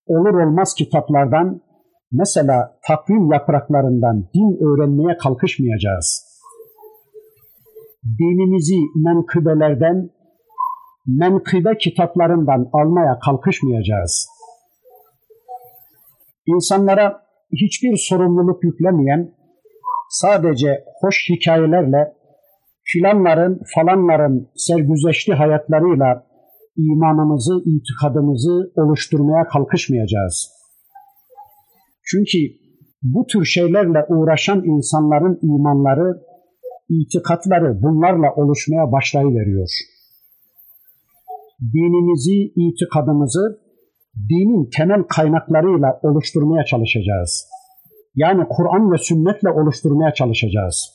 Olur 0.06 0.34
olmaz 0.34 0.74
kitaplardan 0.74 1.60
mesela 2.12 2.76
takvim 2.88 3.32
yapraklarından 3.32 4.28
din 4.34 4.66
öğrenmeye 4.66 5.16
kalkışmayacağız. 5.16 6.24
Dinimizi 8.18 8.78
menkıbelerden, 8.94 10.10
menkıbe 11.06 11.78
kitaplarından 11.78 12.68
almaya 12.72 13.18
kalkışmayacağız. 13.18 14.33
İnsanlara 16.46 17.22
hiçbir 17.52 17.96
sorumluluk 17.96 18.64
yüklemeyen, 18.64 19.34
sadece 20.10 20.84
hoş 21.00 21.28
hikayelerle 21.30 22.12
filanların, 22.82 23.60
falanların 23.74 24.48
sergüzeşli 24.56 25.34
hayatlarıyla 25.34 26.26
imanımızı, 26.76 27.54
itikadımızı 27.64 28.72
oluşturmaya 28.76 29.44
kalkışmayacağız. 29.44 30.50
Çünkü 32.04 32.38
bu 33.02 33.26
tür 33.26 33.44
şeylerle 33.44 34.04
uğraşan 34.08 34.64
insanların 34.64 35.38
imanları, 35.42 36.20
itikatları 36.88 37.82
bunlarla 37.82 38.34
oluşmaya 38.36 38.92
başlayıveriyor. 38.92 39.68
Dinimizi, 41.72 42.52
itikadımızı 42.56 43.63
dinin 44.30 44.70
temel 44.76 45.02
kaynaklarıyla 45.02 46.00
oluşturmaya 46.02 46.64
çalışacağız. 46.64 47.46
Yani 48.14 48.44
Kur'an 48.50 48.92
ve 48.92 48.98
sünnetle 48.98 49.50
oluşturmaya 49.50 50.14
çalışacağız. 50.14 50.90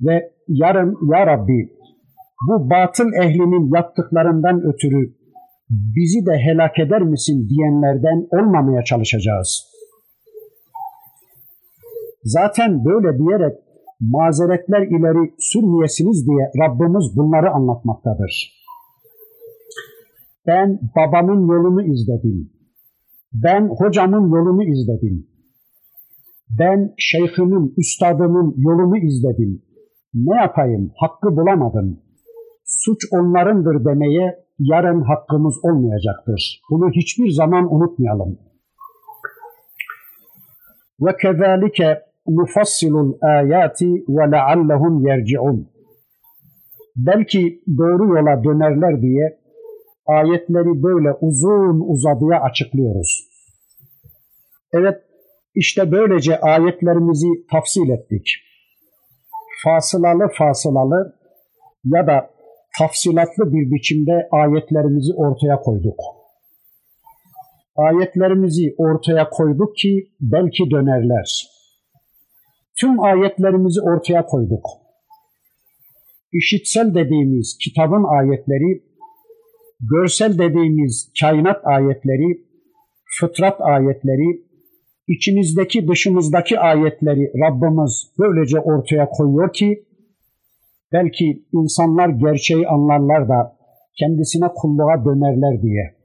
Ve 0.00 0.30
yarın 0.48 0.98
ya 1.12 1.26
Rabbi 1.26 1.70
bu 2.48 2.70
batıl 2.70 3.12
ehlinin 3.22 3.74
yaptıklarından 3.74 4.62
ötürü 4.62 5.14
bizi 5.70 6.26
de 6.26 6.38
helak 6.38 6.78
eder 6.78 7.02
misin 7.02 7.48
diyenlerden 7.48 8.26
olmamaya 8.30 8.84
çalışacağız. 8.84 9.66
Zaten 12.24 12.84
böyle 12.84 13.18
diyerek 13.18 13.58
mazeretler 14.00 14.82
ileri 14.82 15.34
sürmeyesiniz 15.38 16.26
diye 16.26 16.50
Rabbimiz 16.64 17.16
bunları 17.16 17.50
anlatmaktadır. 17.50 18.55
Ben 20.46 20.80
babamın 20.96 21.48
yolunu 21.48 21.82
izledim. 21.82 22.50
Ben 23.32 23.68
hocamın 23.68 24.30
yolunu 24.30 24.64
izledim. 24.64 25.26
Ben 26.58 26.94
şeyhimin, 26.98 27.74
üstadımın 27.76 28.54
yolunu 28.56 28.98
izledim. 28.98 29.62
Ne 30.14 30.36
yapayım, 30.36 30.92
hakkı 30.96 31.36
bulamadım. 31.36 31.98
Suç 32.64 33.00
onlarındır 33.12 33.84
demeye 33.84 34.38
yarın 34.58 35.02
hakkımız 35.02 35.54
olmayacaktır. 35.62 36.60
Bunu 36.70 36.90
hiçbir 36.90 37.30
zaman 37.30 37.74
unutmayalım. 37.74 38.38
Ve 41.00 41.16
kezalike 41.22 42.00
nufassilul 42.28 43.12
ayati 43.22 43.90
ve 44.08 44.30
leallehum 44.32 45.06
yerciun. 45.06 45.68
Belki 46.96 47.62
doğru 47.78 48.16
yola 48.16 48.44
dönerler 48.44 49.02
diye 49.02 49.38
ayetleri 50.06 50.82
böyle 50.82 51.12
uzun 51.20 51.80
uzadıya 51.92 52.40
açıklıyoruz. 52.40 53.28
Evet, 54.72 54.96
işte 55.54 55.92
böylece 55.92 56.40
ayetlerimizi 56.40 57.28
tafsil 57.50 57.88
ettik. 57.90 58.26
Fasılalı 59.64 60.28
fasılalı 60.38 61.16
ya 61.84 62.06
da 62.06 62.30
tafsilatlı 62.78 63.52
bir 63.52 63.70
biçimde 63.70 64.28
ayetlerimizi 64.32 65.12
ortaya 65.14 65.56
koyduk. 65.56 66.00
Ayetlerimizi 67.76 68.74
ortaya 68.78 69.30
koyduk 69.30 69.76
ki 69.76 70.08
belki 70.20 70.70
dönerler. 70.70 71.46
Tüm 72.80 73.00
ayetlerimizi 73.02 73.80
ortaya 73.80 74.26
koyduk. 74.26 74.66
İşitsel 76.32 76.94
dediğimiz 76.94 77.58
kitabın 77.64 78.04
ayetleri, 78.18 78.82
görsel 79.80 80.38
dediğimiz 80.38 81.12
kainat 81.20 81.60
ayetleri, 81.64 82.40
fıtrat 83.20 83.60
ayetleri, 83.60 84.40
içimizdeki 85.08 85.88
dışımızdaki 85.88 86.58
ayetleri 86.60 87.32
Rabbimiz 87.44 88.12
böylece 88.18 88.60
ortaya 88.60 89.08
koyuyor 89.08 89.52
ki 89.52 89.84
belki 90.92 91.42
insanlar 91.52 92.08
gerçeği 92.08 92.68
anlarlar 92.68 93.28
da 93.28 93.56
kendisine 93.98 94.48
kulluğa 94.56 95.04
dönerler 95.04 95.62
diye. 95.62 95.96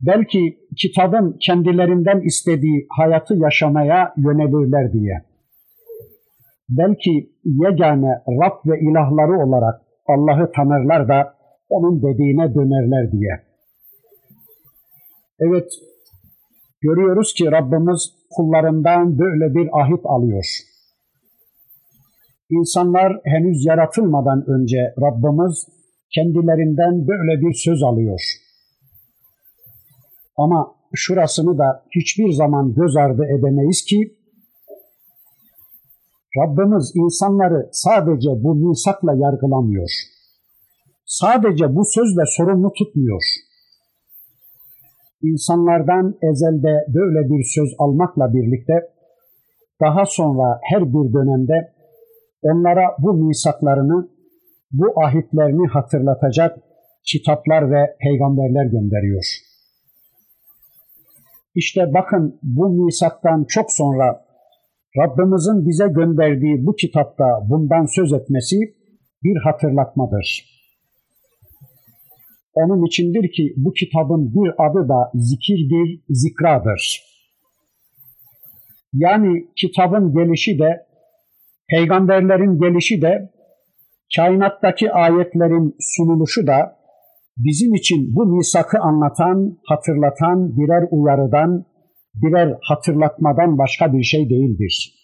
Belki 0.00 0.58
kitabın 0.76 1.36
kendilerinden 1.40 2.20
istediği 2.20 2.86
hayatı 2.98 3.34
yaşamaya 3.34 4.14
yönelirler 4.16 4.92
diye. 4.92 5.14
Belki 6.68 7.30
yegane 7.44 8.12
Rab 8.28 8.70
ve 8.70 8.80
ilahları 8.80 9.46
olarak 9.46 9.80
Allah'ı 10.06 10.52
tanırlar 10.52 11.08
da 11.08 11.37
onun 11.68 12.02
dediğine 12.02 12.54
dönerler 12.54 13.12
diye. 13.12 13.40
Evet, 15.40 15.72
görüyoruz 16.80 17.34
ki 17.34 17.44
Rabbimiz 17.52 18.12
kullarından 18.30 19.18
böyle 19.18 19.54
bir 19.54 19.68
ahit 19.80 20.00
alıyor. 20.04 20.44
İnsanlar 22.50 23.20
henüz 23.24 23.64
yaratılmadan 23.64 24.44
önce 24.50 24.94
Rabbimiz 25.00 25.66
kendilerinden 26.14 27.08
böyle 27.08 27.40
bir 27.40 27.54
söz 27.54 27.82
alıyor. 27.82 28.20
Ama 30.36 30.74
şurasını 30.94 31.58
da 31.58 31.84
hiçbir 31.94 32.32
zaman 32.32 32.74
göz 32.74 32.96
ardı 32.96 33.24
edemeyiz 33.24 33.84
ki 33.84 34.14
Rabbimiz 36.36 36.92
insanları 36.94 37.68
sadece 37.72 38.28
bu 38.28 38.54
misakla 38.54 39.14
yargılamıyor. 39.14 39.90
Sadece 41.08 41.74
bu 41.74 41.82
sözle 41.84 42.22
sorumlu 42.36 42.72
tutmuyor. 42.72 43.22
İnsanlardan 45.22 46.14
ezelde 46.22 46.84
böyle 46.88 47.20
bir 47.30 47.44
söz 47.54 47.74
almakla 47.78 48.34
birlikte 48.34 48.74
daha 49.80 50.06
sonra 50.06 50.60
her 50.62 50.82
bir 50.82 51.12
dönemde 51.12 51.72
onlara 52.42 52.96
bu 52.98 53.14
misaklarını, 53.14 54.08
bu 54.72 55.02
ahitlerini 55.04 55.68
hatırlatacak 55.68 56.58
kitaplar 57.04 57.70
ve 57.70 57.96
peygamberler 58.00 58.64
gönderiyor. 58.64 59.24
İşte 61.54 61.80
bakın 61.94 62.38
bu 62.42 62.84
misaktan 62.84 63.44
çok 63.48 63.72
sonra 63.72 64.24
Rabbimizin 64.98 65.68
bize 65.68 65.88
gönderdiği 65.88 66.66
bu 66.66 66.76
kitapta 66.76 67.24
bundan 67.48 67.86
söz 67.86 68.12
etmesi 68.12 68.56
bir 69.24 69.36
hatırlatmadır. 69.44 70.57
Onun 72.60 72.86
içindir 72.86 73.32
ki 73.32 73.54
bu 73.56 73.72
kitabın 73.72 74.34
bir 74.34 74.50
adı 74.66 74.88
da 74.88 75.10
zikirdir, 75.14 76.00
zikradır. 76.08 77.02
Yani 78.92 79.48
kitabın 79.56 80.14
gelişi 80.14 80.58
de, 80.58 80.86
peygamberlerin 81.70 82.60
gelişi 82.60 83.02
de, 83.02 83.30
kainattaki 84.16 84.92
ayetlerin 84.92 85.76
sunuluşu 85.80 86.46
da 86.46 86.76
bizim 87.36 87.74
için 87.74 88.16
bu 88.16 88.26
misakı 88.26 88.78
anlatan, 88.78 89.58
hatırlatan 89.66 90.56
birer 90.56 90.88
uyarıdan, 90.90 91.64
birer 92.14 92.58
hatırlatmadan 92.62 93.58
başka 93.58 93.92
bir 93.92 94.02
şey 94.02 94.30
değildir. 94.30 94.94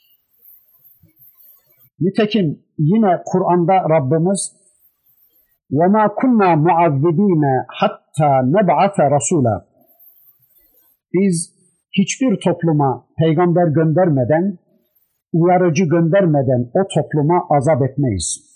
Nitekim 2.00 2.58
yine 2.78 3.22
Kur'an'da 3.26 3.74
Rabbimiz 3.74 4.52
وَمَا 5.77 6.03
كُنَّا 6.19 6.49
مُعَذِّب۪ينَ 6.67 7.43
حَتَّى 7.79 8.31
نَبْعَثَ 8.55 8.97
رَسُولًا 9.15 9.55
Biz 11.13 11.55
hiçbir 11.91 12.39
topluma 12.39 13.07
peygamber 13.17 13.67
göndermeden, 13.67 14.57
uyarıcı 15.33 15.83
göndermeden 15.83 16.71
o 16.73 16.87
topluma 16.95 17.47
azap 17.49 17.81
etmeyiz. 17.81 18.49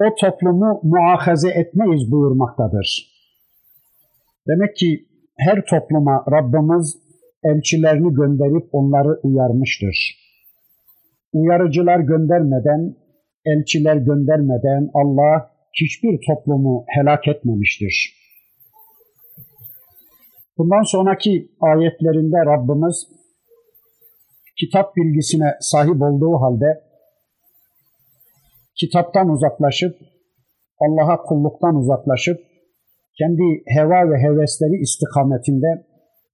O 0.00 0.14
toplumu 0.20 0.80
muahaze 0.82 1.50
etmeyiz 1.50 2.12
buyurmaktadır. 2.12 3.18
Demek 4.48 4.76
ki 4.76 5.06
her 5.38 5.64
topluma 5.70 6.24
Rabbimiz 6.32 6.98
elçilerini 7.44 8.14
gönderip 8.14 8.68
onları 8.72 9.20
uyarmıştır. 9.22 10.18
Uyarıcılar 11.32 12.00
göndermeden, 12.00 12.94
elçiler 13.44 13.96
göndermeden 13.96 14.90
Allah 14.94 15.51
hiçbir 15.73 16.19
toplumu 16.27 16.85
helak 16.87 17.27
etmemiştir. 17.27 18.23
Bundan 20.57 20.83
sonraki 20.83 21.51
ayetlerinde 21.61 22.37
Rabbimiz 22.45 23.07
kitap 24.59 24.95
bilgisine 24.95 25.57
sahip 25.59 26.01
olduğu 26.01 26.41
halde 26.41 26.81
kitaptan 28.75 29.29
uzaklaşıp 29.29 29.95
Allah'a 30.79 31.17
kulluktan 31.17 31.75
uzaklaşıp 31.75 32.39
kendi 33.17 33.63
heva 33.67 34.11
ve 34.11 34.17
hevesleri 34.17 34.81
istikametinde 34.81 35.85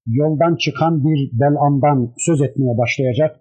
yoldan 0.08 0.56
çıkan 0.56 1.04
bir 1.04 1.40
belandan 1.40 2.14
söz 2.18 2.42
etmeye 2.42 2.78
başlayacak. 2.78 3.40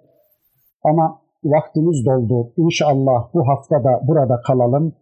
Ama 0.84 1.20
vaktimiz 1.44 2.06
doldu. 2.06 2.52
İnşallah 2.56 3.34
bu 3.34 3.48
hafta 3.48 3.84
da 3.84 4.00
burada 4.08 4.40
kalalım. 4.46 4.92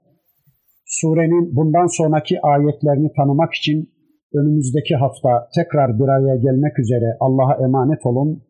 Surenin 0.87 1.57
bundan 1.57 1.87
sonraki 1.87 2.41
ayetlerini 2.43 3.13
tanımak 3.17 3.55
için 3.55 3.89
önümüzdeki 4.35 4.95
hafta 4.95 5.49
tekrar 5.55 5.99
bir 5.99 6.09
araya 6.09 6.37
gelmek 6.37 6.79
üzere 6.79 7.17
Allah'a 7.21 7.65
emanet 7.65 8.07
olun. 8.07 8.43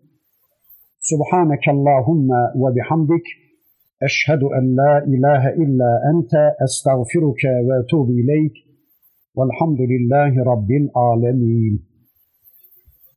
Subhaneke 1.00 1.70
Allahumma 1.70 2.52
ve 2.54 2.74
bihamdik. 2.76 3.26
Eşhedü 4.06 4.46
en 4.58 4.76
la 4.76 5.04
ilahe 5.12 5.54
illa 5.62 5.90
ente 6.10 6.44
estağfiruke 6.64 7.48
ve 7.48 7.74
etubu 7.82 8.12
ileyk. 8.12 8.56
Velhamdülillahi 9.36 10.38
Rabbil 10.50 10.88
alemin. 10.94 11.85